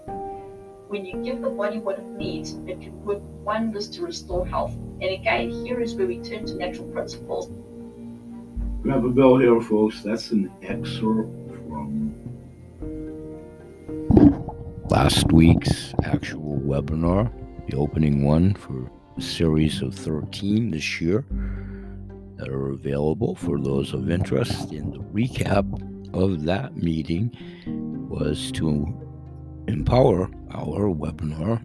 [0.88, 4.74] When you give the body what it needs, it can work wonders to restore health.
[4.74, 7.50] And again, here is where we turn to natural principles.
[8.84, 10.04] Grandpa Bill here, folks.
[10.04, 12.14] That's an excerpt from
[14.90, 17.32] last week's actual webinar,
[17.68, 21.26] the opening one for a series of 13 this year
[22.38, 24.72] that are available for those of interest.
[24.72, 25.66] In the recap
[26.14, 27.32] of that meeting
[28.10, 28.86] was to
[29.68, 31.62] empower our webinar,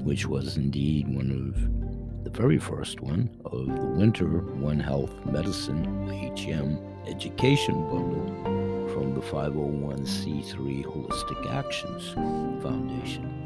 [0.02, 5.84] which was indeed one of the very first one of the Winter One Health Medicine
[6.08, 12.10] HM Education Bundle from the 501c3 Holistic Actions
[12.62, 13.36] Foundation.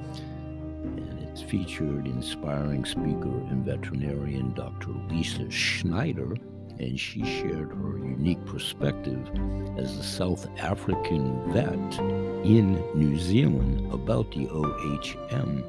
[1.49, 4.91] Featured inspiring speaker and veterinarian Dr.
[5.09, 6.35] Lisa Schneider,
[6.79, 9.29] and she shared her unique perspective
[9.77, 11.99] as a South African vet
[12.45, 15.67] in New Zealand about the OHM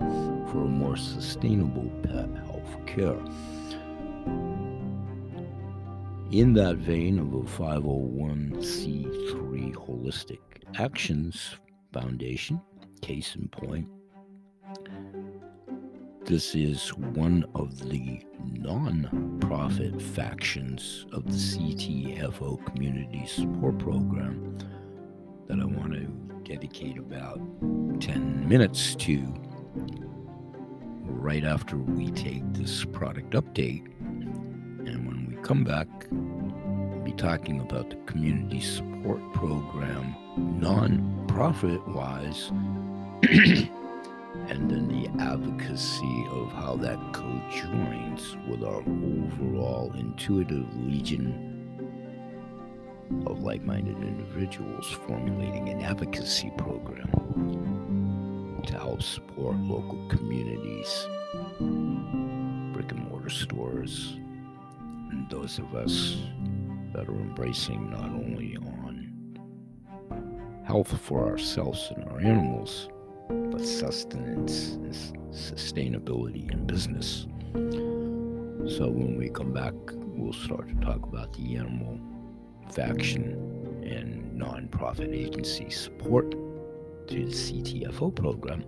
[0.52, 3.19] for a more sustainable pet health care.
[6.32, 10.39] In that vein of a 501c3 Holistic
[10.76, 11.56] Actions
[11.91, 12.62] Foundation,
[13.02, 13.86] case in point,
[16.32, 24.58] this is one of the non profit factions of the CTFO Community Support Program
[25.48, 26.06] that I want to
[26.50, 27.42] dedicate about
[28.00, 29.17] 10 minutes to
[31.04, 33.86] right after we take this product update.
[34.00, 42.54] And when we come back, we'll be talking about the community support program, non-profit wise,
[44.52, 51.47] and then the advocacy of how that co-joins with our overall intuitive legion
[53.25, 57.08] of like-minded individuals formulating an advocacy program.
[58.65, 61.08] to help support local communities,
[62.73, 64.17] brick and mortar stores,
[65.12, 66.17] and those of us
[66.93, 68.91] that are embracing not only on
[70.65, 72.89] health for ourselves and our animals,
[73.32, 74.94] but sustenance and
[75.32, 77.27] sustainability in business.
[78.77, 82.00] So when we come back, we'll start to talk about the animal
[82.71, 83.34] faction
[83.84, 88.62] and nonprofit agency support to the CTFO program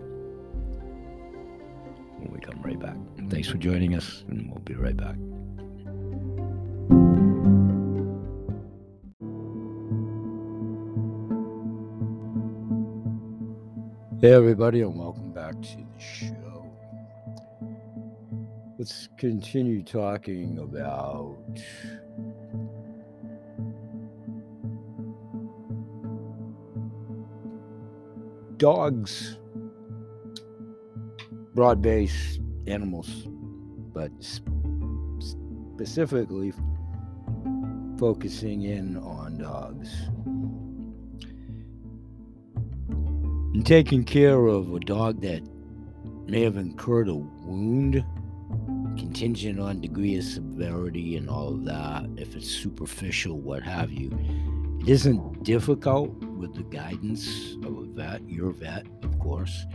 [2.17, 2.95] when we come right back.
[3.29, 5.15] Thanks for joining us, and we'll be right back.
[14.23, 16.71] Hey, everybody, and welcome back to the show.
[18.77, 21.35] Let's continue talking about
[28.55, 29.39] dogs,
[31.53, 33.27] broad based animals,
[33.93, 34.09] but
[35.75, 36.53] specifically
[37.97, 39.89] focusing in on dogs.
[43.53, 45.43] And taking care of a dog that
[46.25, 48.03] may have incurred a wound,
[48.97, 54.09] contingent on degree of severity and all of that, if it's superficial, what have you.
[54.81, 59.65] It isn't difficult with the guidance of a vet, your vet, of course.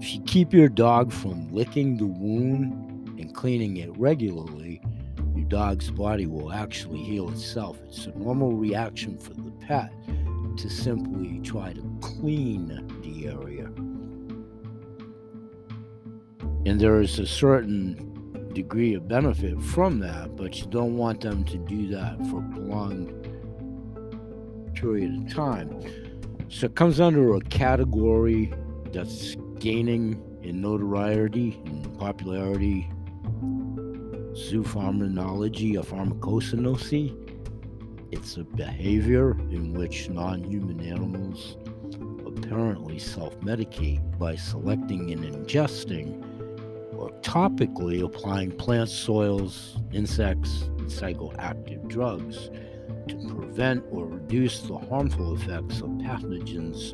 [0.00, 4.80] If you keep your dog from licking the wound and cleaning it regularly,
[5.34, 7.78] your dog's body will actually heal itself.
[7.86, 9.92] It's a normal reaction for the pet
[10.56, 12.95] to simply try to clean
[13.26, 13.66] area.
[16.66, 21.44] And there is a certain degree of benefit from that, but you don't want them
[21.44, 23.12] to do that for a prolonged
[24.74, 25.80] period of time.
[26.48, 28.52] So it comes under a category
[28.92, 32.88] that's gaining in notoriety and popularity
[34.34, 37.26] zoopharmacology or pharmacognosy
[38.12, 41.56] it's a behavior in which non human animals
[42.36, 46.22] apparently self medicate by selecting and ingesting
[46.96, 52.50] or topically applying plant soils, insects, and psychoactive drugs
[53.08, 56.92] to prevent or reduce the harmful effects of pathogens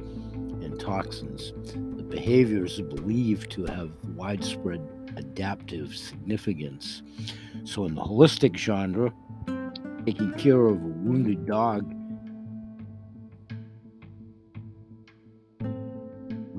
[0.64, 1.52] and toxins.
[1.96, 4.80] The behaviors are believed to have widespread
[5.16, 7.02] adaptive significance.
[7.64, 9.12] So, in the holistic genre,
[10.04, 11.94] taking care of a wounded dog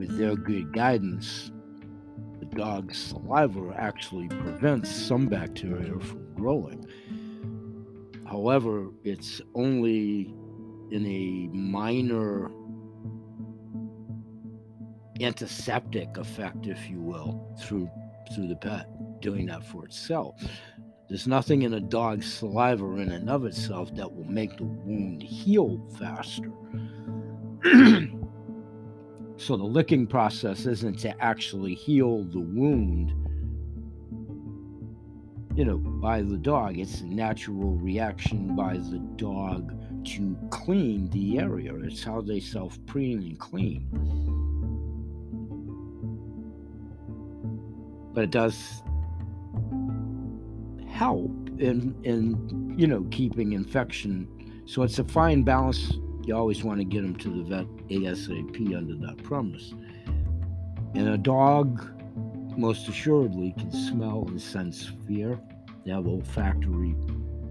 [0.04, 0.44] with their mm-hmm.
[0.44, 1.52] good guidance,
[2.40, 6.86] the dog's saliva actually prevents some bacteria from growing.
[8.26, 10.34] However, it's only
[10.92, 12.52] in a minor
[15.22, 17.90] antiseptic effect, if you will, through
[18.34, 18.88] through the pet
[19.22, 20.42] doing that for itself.
[21.08, 25.22] There's nothing in a dog's saliva in and of itself that will make the wound
[25.22, 26.52] heal faster.
[29.44, 33.14] so the licking process isn't to actually heal the wound,
[35.54, 36.78] you know, by the dog.
[36.78, 39.74] It's a natural reaction by the dog
[40.06, 41.76] to clean the area.
[41.76, 43.90] It's how they self preen and clean.
[48.14, 48.82] But it does
[50.88, 54.28] help in in you know keeping infection.
[54.66, 55.92] So it's a fine balance.
[56.26, 59.74] You always want to get them to the vet ASAP under that premise.
[60.96, 61.86] And a dog,
[62.58, 65.40] most assuredly, can smell and sense fear.
[65.86, 66.96] They have olfactory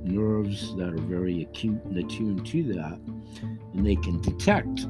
[0.04, 2.98] nerves that are very acute and attuned to that,
[3.74, 4.86] and they can detect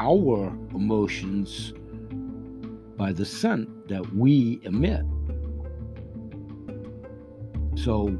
[0.00, 1.72] our emotions
[2.96, 5.04] by the scent that we emit.
[7.76, 8.18] So,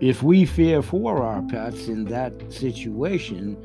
[0.00, 3.56] if we fear for our pets in that situation,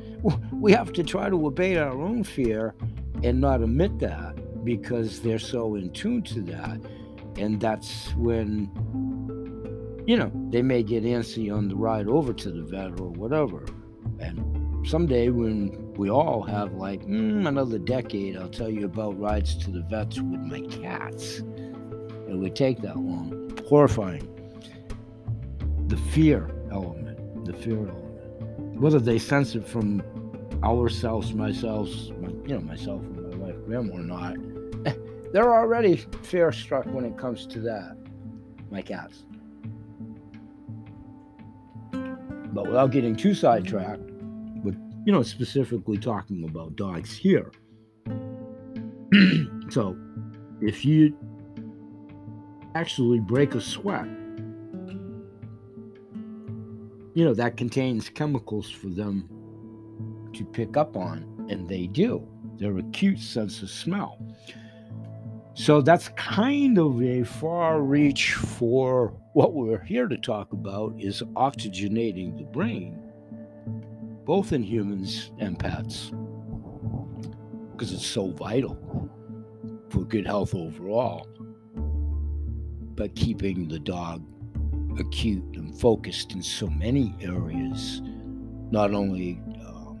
[0.52, 2.74] we have to try to obey our own fear
[3.22, 6.80] and not admit that because they're so in tune to that.
[7.36, 8.70] And that's when,
[10.06, 13.64] you know, they may get antsy on the ride over to the vet or whatever.
[14.18, 19.56] And someday when we all have like mm, another decade, I'll tell you about rides
[19.58, 21.42] to the vets with my cats.
[22.28, 23.56] It would take that long.
[23.68, 24.28] Horrifying
[25.94, 28.80] the fear element, the fear element.
[28.80, 30.02] Whether they sense it from
[30.64, 31.88] ourselves, myself,
[32.20, 34.34] my, you know, myself and my wife Graham or not,
[35.32, 37.96] they're already fear struck when it comes to that.
[38.72, 39.24] My cats.
[41.92, 44.02] But without getting too sidetracked,
[44.64, 44.74] but
[45.04, 47.52] you know, specifically talking about dogs here.
[49.70, 49.96] so
[50.60, 51.16] if you
[52.74, 54.08] actually break a sweat,
[57.14, 59.28] you know, that contains chemicals for them
[60.32, 62.26] to pick up on, and they do.
[62.58, 64.18] Their acute sense of smell.
[65.54, 71.22] So that's kind of a far reach for what we're here to talk about is
[71.36, 72.98] oxygenating the brain,
[74.24, 76.10] both in humans and pets,
[77.70, 79.10] because it's so vital
[79.88, 81.28] for good health overall.
[82.96, 84.24] But keeping the dog
[84.98, 88.00] acute and focused in so many areas,
[88.70, 89.92] not only uh,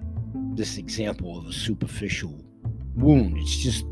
[0.54, 2.44] this example of a superficial
[2.94, 3.84] wound, it's just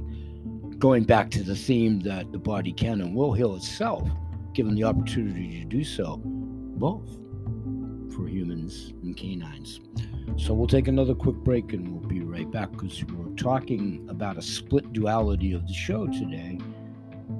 [0.78, 4.08] going back to the theme that the body can and will heal itself,
[4.54, 7.08] given the opportunity to do so, both
[8.14, 9.80] for humans and canines.
[10.36, 14.38] So we'll take another quick break and we'll be right back because we're talking about
[14.38, 16.58] a split duality of the show today.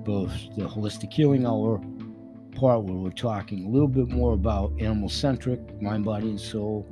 [0.05, 1.81] Both the holistic healing hour
[2.53, 6.87] part where we're talking a little bit more about animal centric, mind, body, and soul,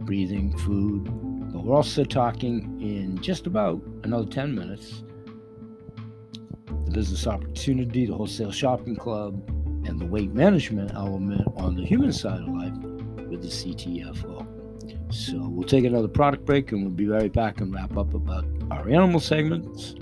[0.00, 1.04] breathing, food,
[1.52, 5.02] but we're also talking in just about another 10 minutes
[6.86, 9.42] the business opportunity, the wholesale shopping club,
[9.86, 12.72] and the weight management element on the human side of life
[13.28, 14.46] with the CTFO.
[15.12, 18.44] So we'll take another product break and we'll be right back and wrap up about
[18.70, 19.94] our animal segments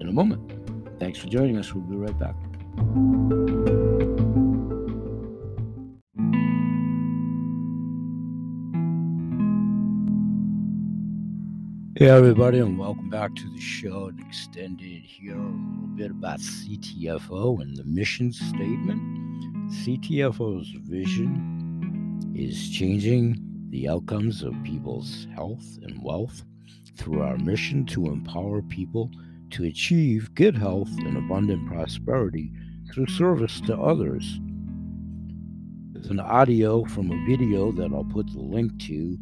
[0.00, 0.52] in a moment.
[0.98, 1.74] Thanks for joining us.
[1.74, 2.36] We'll be right back.
[2.74, 2.78] Hey,
[12.08, 14.06] everybody, and welcome back to the show.
[14.06, 19.02] An extended here, a little bit about CTFO and the mission statement.
[19.70, 23.36] CTFO's vision is changing
[23.68, 26.42] the outcomes of people's health and wealth
[26.96, 29.10] through our mission to empower people
[29.52, 32.50] to achieve good health and abundant prosperity
[32.92, 34.40] through service to others.
[35.92, 39.18] There's an audio from a video that I'll put the link to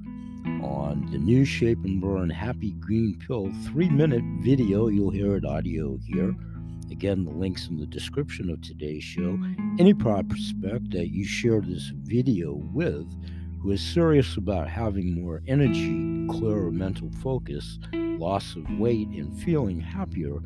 [0.62, 4.89] on the new Shape and Burn Happy Green Pill three minute video.
[4.89, 6.35] You'll hear it audio here.
[6.91, 9.39] Again, the links in the description of today's show.
[9.78, 13.07] Any prospect that you share this video with
[13.62, 17.78] who is serious about having more energy, clearer mental focus,
[18.21, 20.39] loss of weight, and feeling happier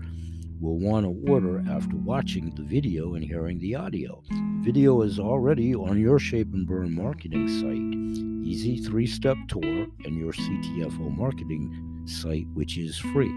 [0.60, 4.22] will want to order after watching the video and hearing the audio.
[4.30, 9.86] The video is already on your Shape and Burn marketing site easy three step tour
[10.04, 13.32] and your CTFO marketing site, which is free.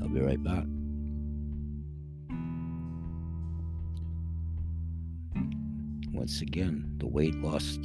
[0.00, 0.64] I'll be right back.
[6.20, 7.78] Once again, the weight loss.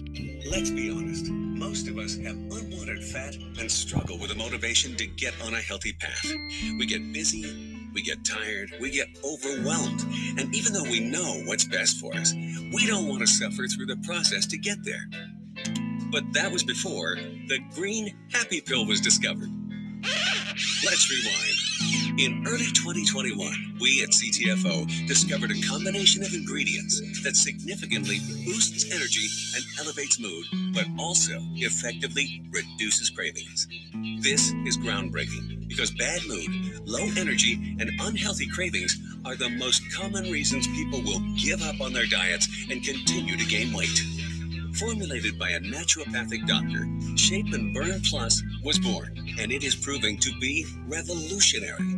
[0.52, 1.32] Let's be honest.
[1.32, 5.62] Most of us have unwanted fat and struggle with the motivation to get on a
[5.62, 6.34] healthy path.
[6.78, 10.04] We get busy, we get tired, we get overwhelmed.
[10.38, 13.86] And even though we know what's best for us, we don't want to suffer through
[13.86, 15.08] the process to get there.
[16.12, 19.50] But that was before the green happy pill was discovered.
[20.84, 21.65] Let's rewind.
[22.18, 29.28] In early 2021, we at CTFO discovered a combination of ingredients that significantly boosts energy
[29.56, 33.68] and elevates mood, but also effectively reduces cravings.
[34.22, 36.48] This is groundbreaking because bad mood,
[36.88, 41.94] low energy, and unhealthy cravings are the most common reasons people will give up on
[41.94, 44.15] their diets and continue to gain weight.
[44.80, 46.86] Formulated by a naturopathic doctor,
[47.18, 51.96] Shape and Burn Plus was born, and it is proving to be revolutionary.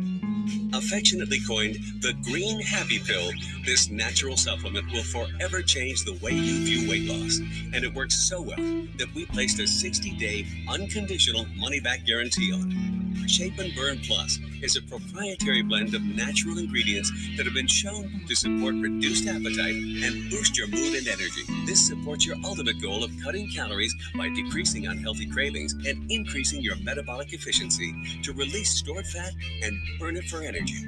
[0.72, 3.32] Affectionately coined the Green Happy Pill,
[3.66, 7.38] this natural supplement will forever change the way you view weight loss.
[7.74, 8.56] And it works so well
[8.98, 12.97] that we placed a 60 day unconditional money back guarantee on it.
[13.26, 18.22] Shape and Burn Plus is a proprietary blend of natural ingredients that have been shown
[18.26, 21.42] to support reduced appetite and boost your mood and energy.
[21.66, 26.76] This supports your ultimate goal of cutting calories by decreasing unhealthy cravings and increasing your
[26.76, 30.84] metabolic efficiency to release stored fat and burn it for energy.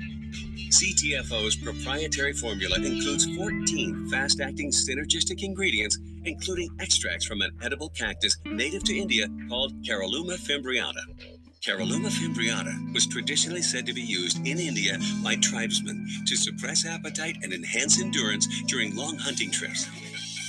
[0.71, 8.37] CTFO's proprietary formula includes 14 fast acting synergistic ingredients, including extracts from an edible cactus
[8.47, 11.03] native to India called Caralluma fimbriata.
[11.63, 17.37] Caralluma fimbriata was traditionally said to be used in India by tribesmen to suppress appetite
[17.43, 19.87] and enhance endurance during long hunting trips.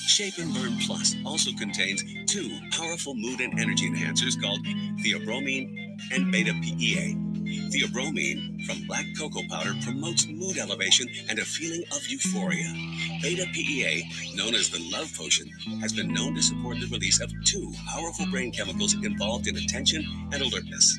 [0.08, 4.66] Shape and Burn Plus also contains two powerful mood and energy enhancers called
[5.04, 7.18] theobromine and beta PEA.
[7.72, 12.74] Theobromine from black cocoa powder promotes mood elevation and a feeling of euphoria.
[13.22, 15.48] Beta PEA, known as the love potion,
[15.82, 20.06] has been known to support the release of two powerful brain chemicals involved in attention
[20.34, 20.98] and alertness.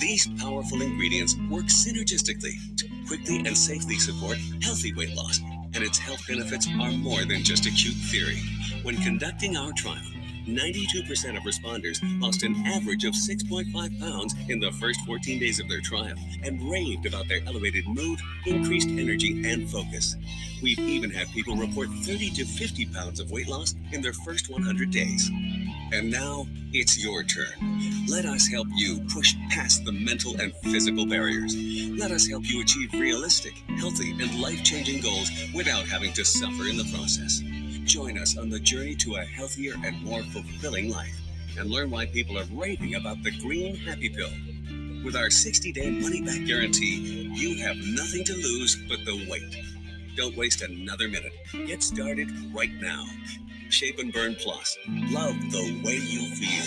[0.00, 5.40] These powerful ingredients work synergistically to quickly and safely support healthy weight loss,
[5.74, 8.40] and its health benefits are more than just a cute theory.
[8.82, 10.02] When conducting our trial,
[10.46, 15.68] 92% of responders lost an average of 6.5 pounds in the first 14 days of
[15.68, 20.16] their trial and raved about their elevated mood, increased energy, and focus.
[20.62, 24.50] We've even had people report 30 to 50 pounds of weight loss in their first
[24.50, 25.30] 100 days.
[25.92, 28.06] And now it's your turn.
[28.08, 31.54] Let us help you push past the mental and physical barriers.
[31.90, 36.68] Let us help you achieve realistic, healthy, and life changing goals without having to suffer
[36.68, 37.42] in the process.
[37.84, 41.20] Join us on the journey to a healthier and more fulfilling life
[41.58, 44.30] and learn why people are raving about the green happy pill.
[45.04, 49.56] With our 60 day money back guarantee, you have nothing to lose but the wait.
[50.16, 51.32] Don't waste another minute.
[51.66, 53.04] Get started right now.
[53.68, 54.78] Shape and Burn Plus.
[55.10, 56.62] Love the way you feel.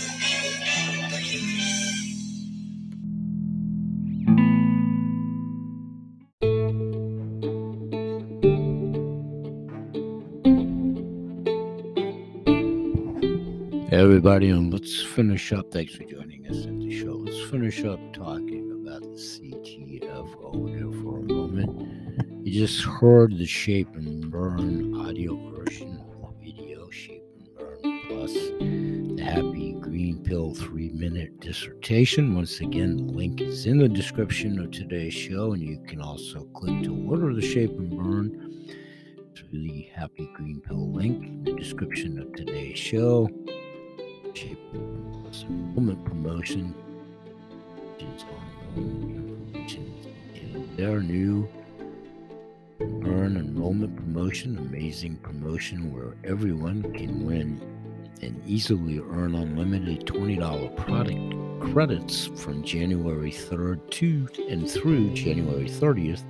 [14.05, 15.71] Everybody, and let's finish up.
[15.71, 17.13] Thanks for joining us at the show.
[17.13, 22.45] Let's finish up talking about the CTFO here for a moment.
[22.45, 28.31] You just heard the Shape and Burn audio version, or video Shape and Burn Plus,
[28.31, 32.35] the Happy Green Pill three minute dissertation.
[32.35, 36.43] Once again, the link is in the description of today's show, and you can also
[36.53, 38.69] click to order the Shape and Burn
[39.35, 43.27] through the Happy Green Pill link in the description of today's show
[44.35, 46.73] shape enrollment promotion.
[50.35, 51.47] Is their new
[52.81, 57.61] earn enrollment promotion amazing promotion where everyone can win
[58.21, 66.23] and easily earn unlimited $20 product credits from January 3rd to and through January 30th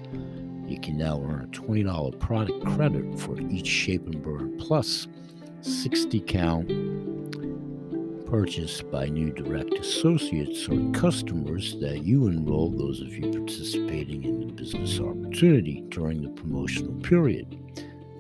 [0.69, 5.07] you can now earn a $20 product credit for each shape and burn plus
[5.61, 6.69] 60 count
[8.25, 14.39] purchased by new direct associates or customers that you enroll, those of you participating in
[14.39, 17.57] the business opportunity during the promotional period.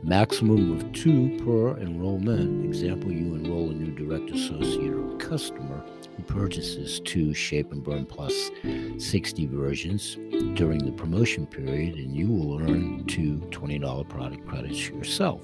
[0.03, 2.65] Maximum of two per enrollment.
[2.65, 5.83] Example, you enroll a new direct associate or customer
[6.15, 8.51] who purchases two Shape and Burn Plus
[8.99, 10.15] 60 versions
[10.53, 15.41] during the promotion period, and you will earn two $20 product credits yourself,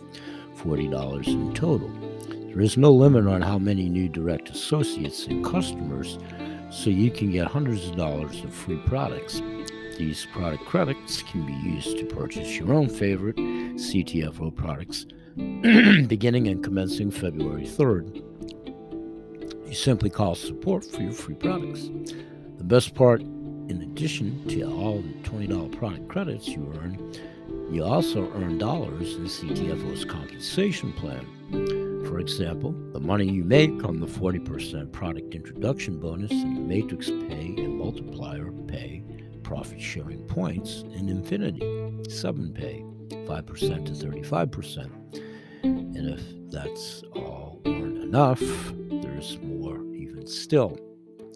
[0.56, 1.90] $40 in total.
[2.52, 6.20] There is no limit on how many new direct associates and customers,
[6.70, 9.42] so you can get hundreds of dollars of free products.
[9.98, 15.06] These product credits can be used to purchase your own favorite CTFO products
[16.08, 18.18] beginning and commencing February 3rd.
[19.66, 21.90] You simply call support for your free products.
[22.58, 27.14] The best part, in addition to all the $20 product credits you earn,
[27.72, 31.26] you also earn dollars in CTFO's compensation plan.
[32.12, 37.10] For example, the money you make on the 40% product introduction bonus and the matrix
[37.10, 39.02] pay and multiplier pay
[39.44, 41.62] profit sharing points in Infinity
[42.10, 44.90] 7 pay 5% to 35%.
[45.64, 50.78] And if that's all weren't enough, there's more even still.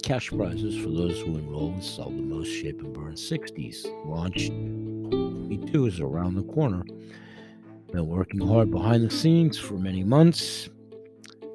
[0.03, 3.85] Cash prizes for those who enroll and sell the most Shape and Burn 60s.
[4.05, 6.83] Launch 22 is around the corner.
[7.91, 10.69] Been working hard behind the scenes for many months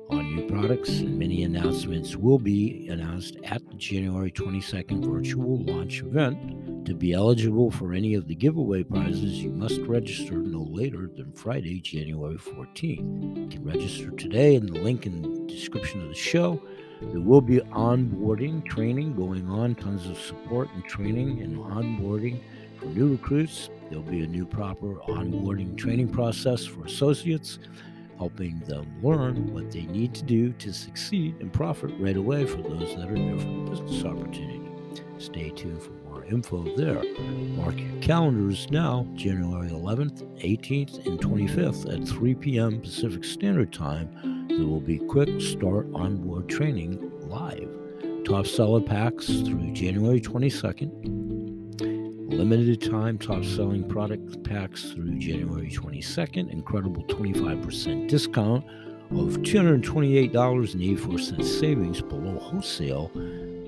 [0.08, 6.00] on new products, and many announcements will be announced at the January 22nd virtual launch
[6.00, 6.86] event.
[6.86, 11.32] To be eligible for any of the giveaway prizes, you must register no later than
[11.32, 13.36] Friday, January 14th.
[13.36, 16.62] You can register today in the link in the description of the show.
[17.02, 22.40] There will be onboarding training going on, tons of support and training and onboarding
[22.78, 23.68] for new recruits.
[23.90, 27.58] There'll be a new proper onboarding training process for associates,
[28.18, 32.58] helping them learn what they need to do to succeed and profit right away for
[32.58, 34.62] those that are there for the business opportunity.
[35.18, 37.02] Stay tuned for more info there.
[37.56, 42.80] Mark your calendars now, January 11th, 18th, and 25th at 3 p.m.
[42.80, 44.46] Pacific Standard Time.
[44.48, 47.68] There will be quick start onboard training live.
[48.24, 51.19] Top seller packs through January 22nd
[52.44, 56.50] limited time top selling product packs through January 22nd.
[56.50, 58.64] Incredible 25% discount
[59.10, 63.08] of $228.84 savings below wholesale,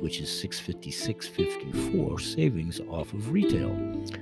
[0.00, 3.70] which is $656.54 savings off of retail.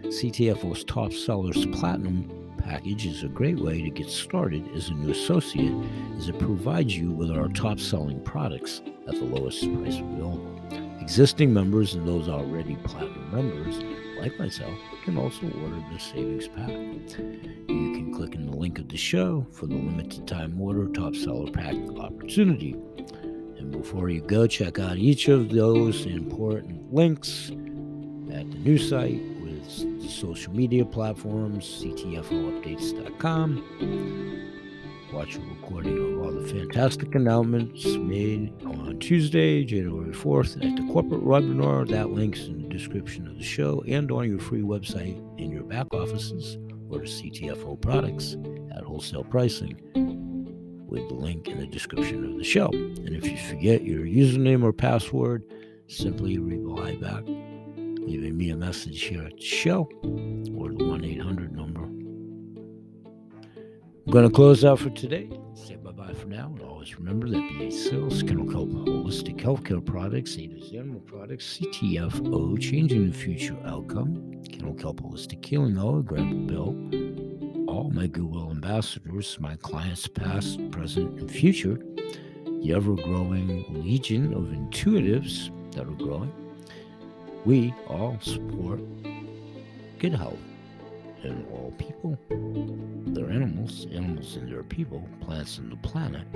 [0.06, 5.10] CTFO's top sellers platinum package is a great way to get started as a new
[5.10, 5.74] associate
[6.16, 10.56] as it provides you with our top selling products at the lowest price available.
[11.00, 13.82] Existing members and those already platinum members,
[14.20, 16.68] like myself, you can also order the savings pack.
[16.68, 21.14] You can click in the link of the show for the limited time order top
[21.14, 22.76] seller pack opportunity.
[23.58, 27.50] And before you go, check out each of those important links
[28.30, 34.59] at the new site with the social media platforms, ctfoupdates.com.
[35.12, 40.92] Watch a recording of all the fantastic announcements made on Tuesday, January 4th at the
[40.92, 41.88] corporate webinar.
[41.88, 45.64] That link's in the description of the show and on your free website in your
[45.64, 46.58] back offices
[46.88, 48.36] or to CTFO products
[48.76, 49.80] at wholesale pricing
[50.86, 52.68] with the link in the description of the show.
[52.68, 55.42] And if you forget your username or password,
[55.88, 59.88] simply reply back, leaving me a message here at the show
[60.56, 61.99] or the 1 800 number.
[64.10, 65.30] I'm going to close out for today.
[65.54, 66.46] Say bye bye for now.
[66.46, 72.60] And always remember that BA Sales, Kennel Kelp Holistic Healthcare Products, Ada's Animal Products, CTFO,
[72.60, 79.38] Changing the Future Outcome, Kennel Kelp Holistic Healing, All Grandpa Bill, all my Goodwill ambassadors,
[79.38, 81.78] my clients past, present, and future,
[82.62, 86.32] the ever growing legion of intuitives that are growing.
[87.44, 88.80] We all support
[90.00, 90.40] good health
[91.24, 92.18] in all people,
[93.12, 96.26] their animals, animals and their people, plants and the planet.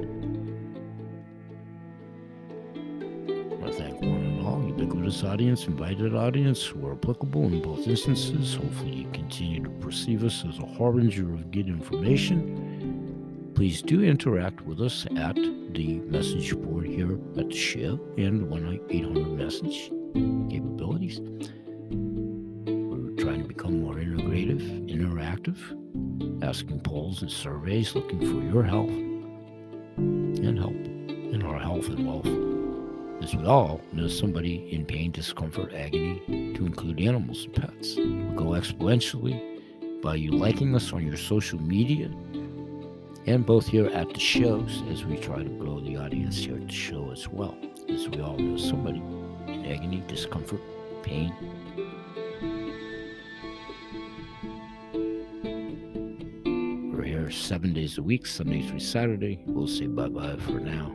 [3.64, 8.54] I thank one and all, ubiquitous audience, invited audience, where applicable in both instances.
[8.54, 13.52] Hopefully, you continue to perceive us as a harbinger of good information.
[13.54, 18.80] Please do interact with us at the message board here at the show and 1
[18.90, 19.90] 800 message
[20.50, 21.20] capabilities
[23.44, 25.58] to become more integrative, interactive,
[26.42, 28.90] asking polls and surveys, looking for your health
[29.98, 32.26] and help in our health and wealth.
[33.22, 36.20] As we all know somebody in pain, discomfort, agony,
[36.54, 37.96] to include animals and pets.
[37.96, 42.10] We go exponentially by you liking us on your social media
[43.26, 46.68] and both here at the shows as we try to grow the audience here at
[46.68, 47.56] the show as well.
[47.88, 48.98] As we all know somebody
[49.48, 50.60] in agony, discomfort,
[51.02, 51.32] pain,
[57.34, 59.42] seven days a week, Sunday through Saturday.
[59.46, 60.94] We'll say bye bye for now,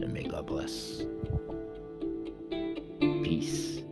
[0.00, 1.04] and may God bless.
[3.22, 3.84] Peace.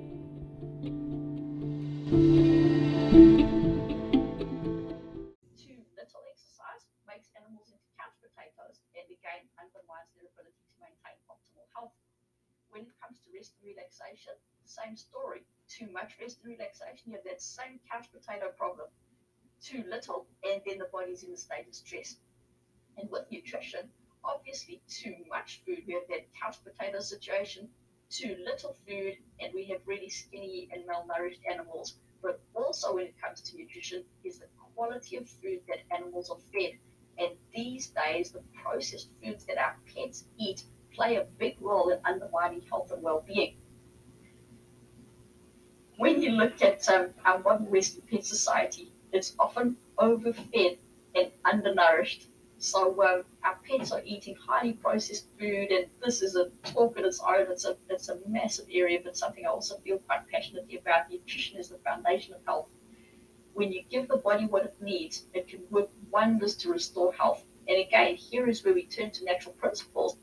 [5.61, 11.17] Too little exercise makes animals into couch potatoes and again undermines their ability to maintain
[11.29, 11.93] optimal health.
[12.73, 14.35] When it comes to rest and relaxation,
[14.65, 15.45] same story.
[15.69, 18.89] Too much rest and relaxation, you have that same couch potato problem
[19.63, 22.17] too little, and then the body's in a state of stress.
[22.99, 23.89] And with nutrition,
[24.25, 27.69] obviously too much food, we have that couch potato situation,
[28.11, 31.97] too little food, and we have really skinny and malnourished animals.
[32.23, 36.39] But also when it comes to nutrition is the quality of food that animals are
[36.53, 36.73] fed.
[37.19, 41.99] And these days, the processed foods that our pets eat play a big role in
[42.05, 43.57] undermining health and well-being.
[45.99, 50.79] When you look at um, our modern Western pet society, it's often overfed
[51.15, 52.29] and undernourished.
[52.59, 57.05] So um, our pets are eating highly processed food, and this is a talk in
[57.05, 57.47] its own.
[57.51, 61.11] It's a it's a massive area, but something I also feel quite passionately about.
[61.11, 62.69] Nutrition is the foundation of health.
[63.55, 67.45] When you give the body what it needs, it can work wonders to restore health.
[67.69, 70.17] And again, here is where we turn to natural principles.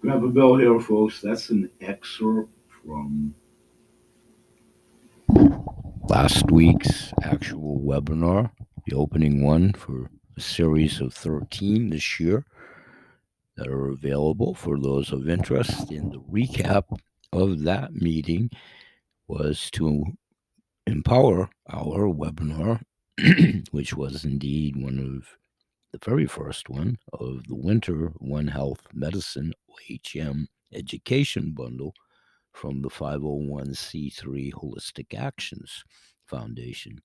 [0.00, 1.20] Grandpa Bill here, folks.
[1.20, 2.50] That's an excerpt
[2.82, 3.34] from
[6.08, 8.50] last week's actual webinar,
[8.86, 12.44] the opening one for a series of 13 this year
[13.56, 15.90] that are available for those of interest.
[15.90, 16.84] In the recap
[17.32, 18.50] of that meeting
[19.28, 20.04] was to
[20.86, 22.82] empower our webinar,
[23.70, 25.38] which was indeed one of
[25.92, 31.94] the very first one of the Winter One Health Medicine OHM education bundle
[32.54, 35.84] from the 501c3 Holistic Actions
[36.26, 37.00] Foundation.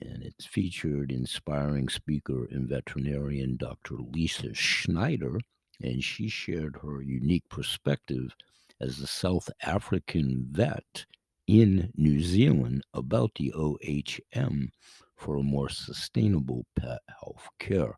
[0.00, 3.96] And it's featured inspiring speaker and veterinarian Dr.
[3.96, 5.38] Lisa Schneider,
[5.82, 8.36] and she shared her unique perspective
[8.80, 11.06] as a South African vet
[11.46, 14.68] in New Zealand about the OHM
[15.16, 17.96] for a more sustainable pet health care.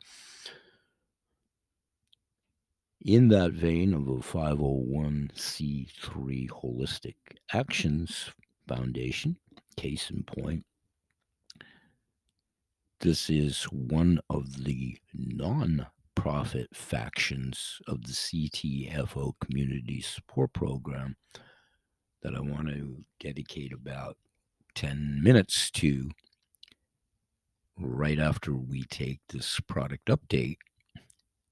[3.05, 7.15] In that vein of a 501c3 Holistic
[7.53, 8.33] Actions
[8.67, 9.37] Foundation,
[9.77, 10.65] case in point,
[13.01, 15.87] this is one of the non
[16.17, 21.17] nonprofit factions of the CTFO Community Support Program
[22.23, 24.17] that I want to dedicate about
[24.75, 26.11] 10 minutes to
[27.79, 30.59] right after we take this product update.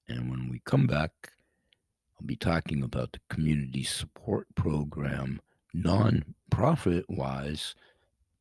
[0.09, 1.11] And when we come back,
[2.21, 5.41] I'll be talking about the community support program,
[5.73, 7.75] non-profit wise,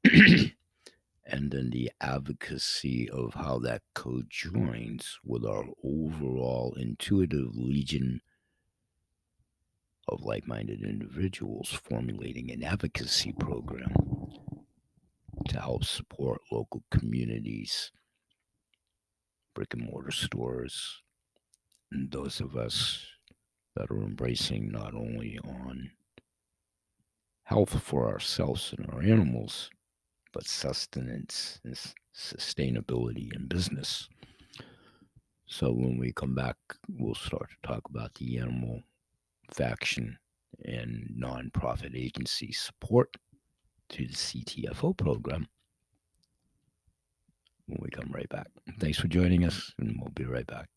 [0.03, 8.22] and then the advocacy of how that co-joins with our overall intuitive legion
[10.09, 13.93] of like-minded individuals formulating an advocacy program
[15.47, 17.91] to help support local communities,
[19.55, 21.01] brick and mortar stores,
[21.93, 23.05] and those of us
[23.75, 25.91] that are embracing not only on
[27.43, 29.69] health for ourselves and our animals,
[30.33, 31.77] but sustenance and
[32.15, 34.09] sustainability in business.
[35.45, 36.55] So when we come back,
[36.89, 38.81] we'll start to talk about the animal
[39.53, 40.17] faction
[40.65, 43.15] and nonprofit agency support
[43.89, 45.47] to the CTFO program
[47.67, 48.47] when we come right back.
[48.79, 50.69] Thanks for joining us, and we'll be right back.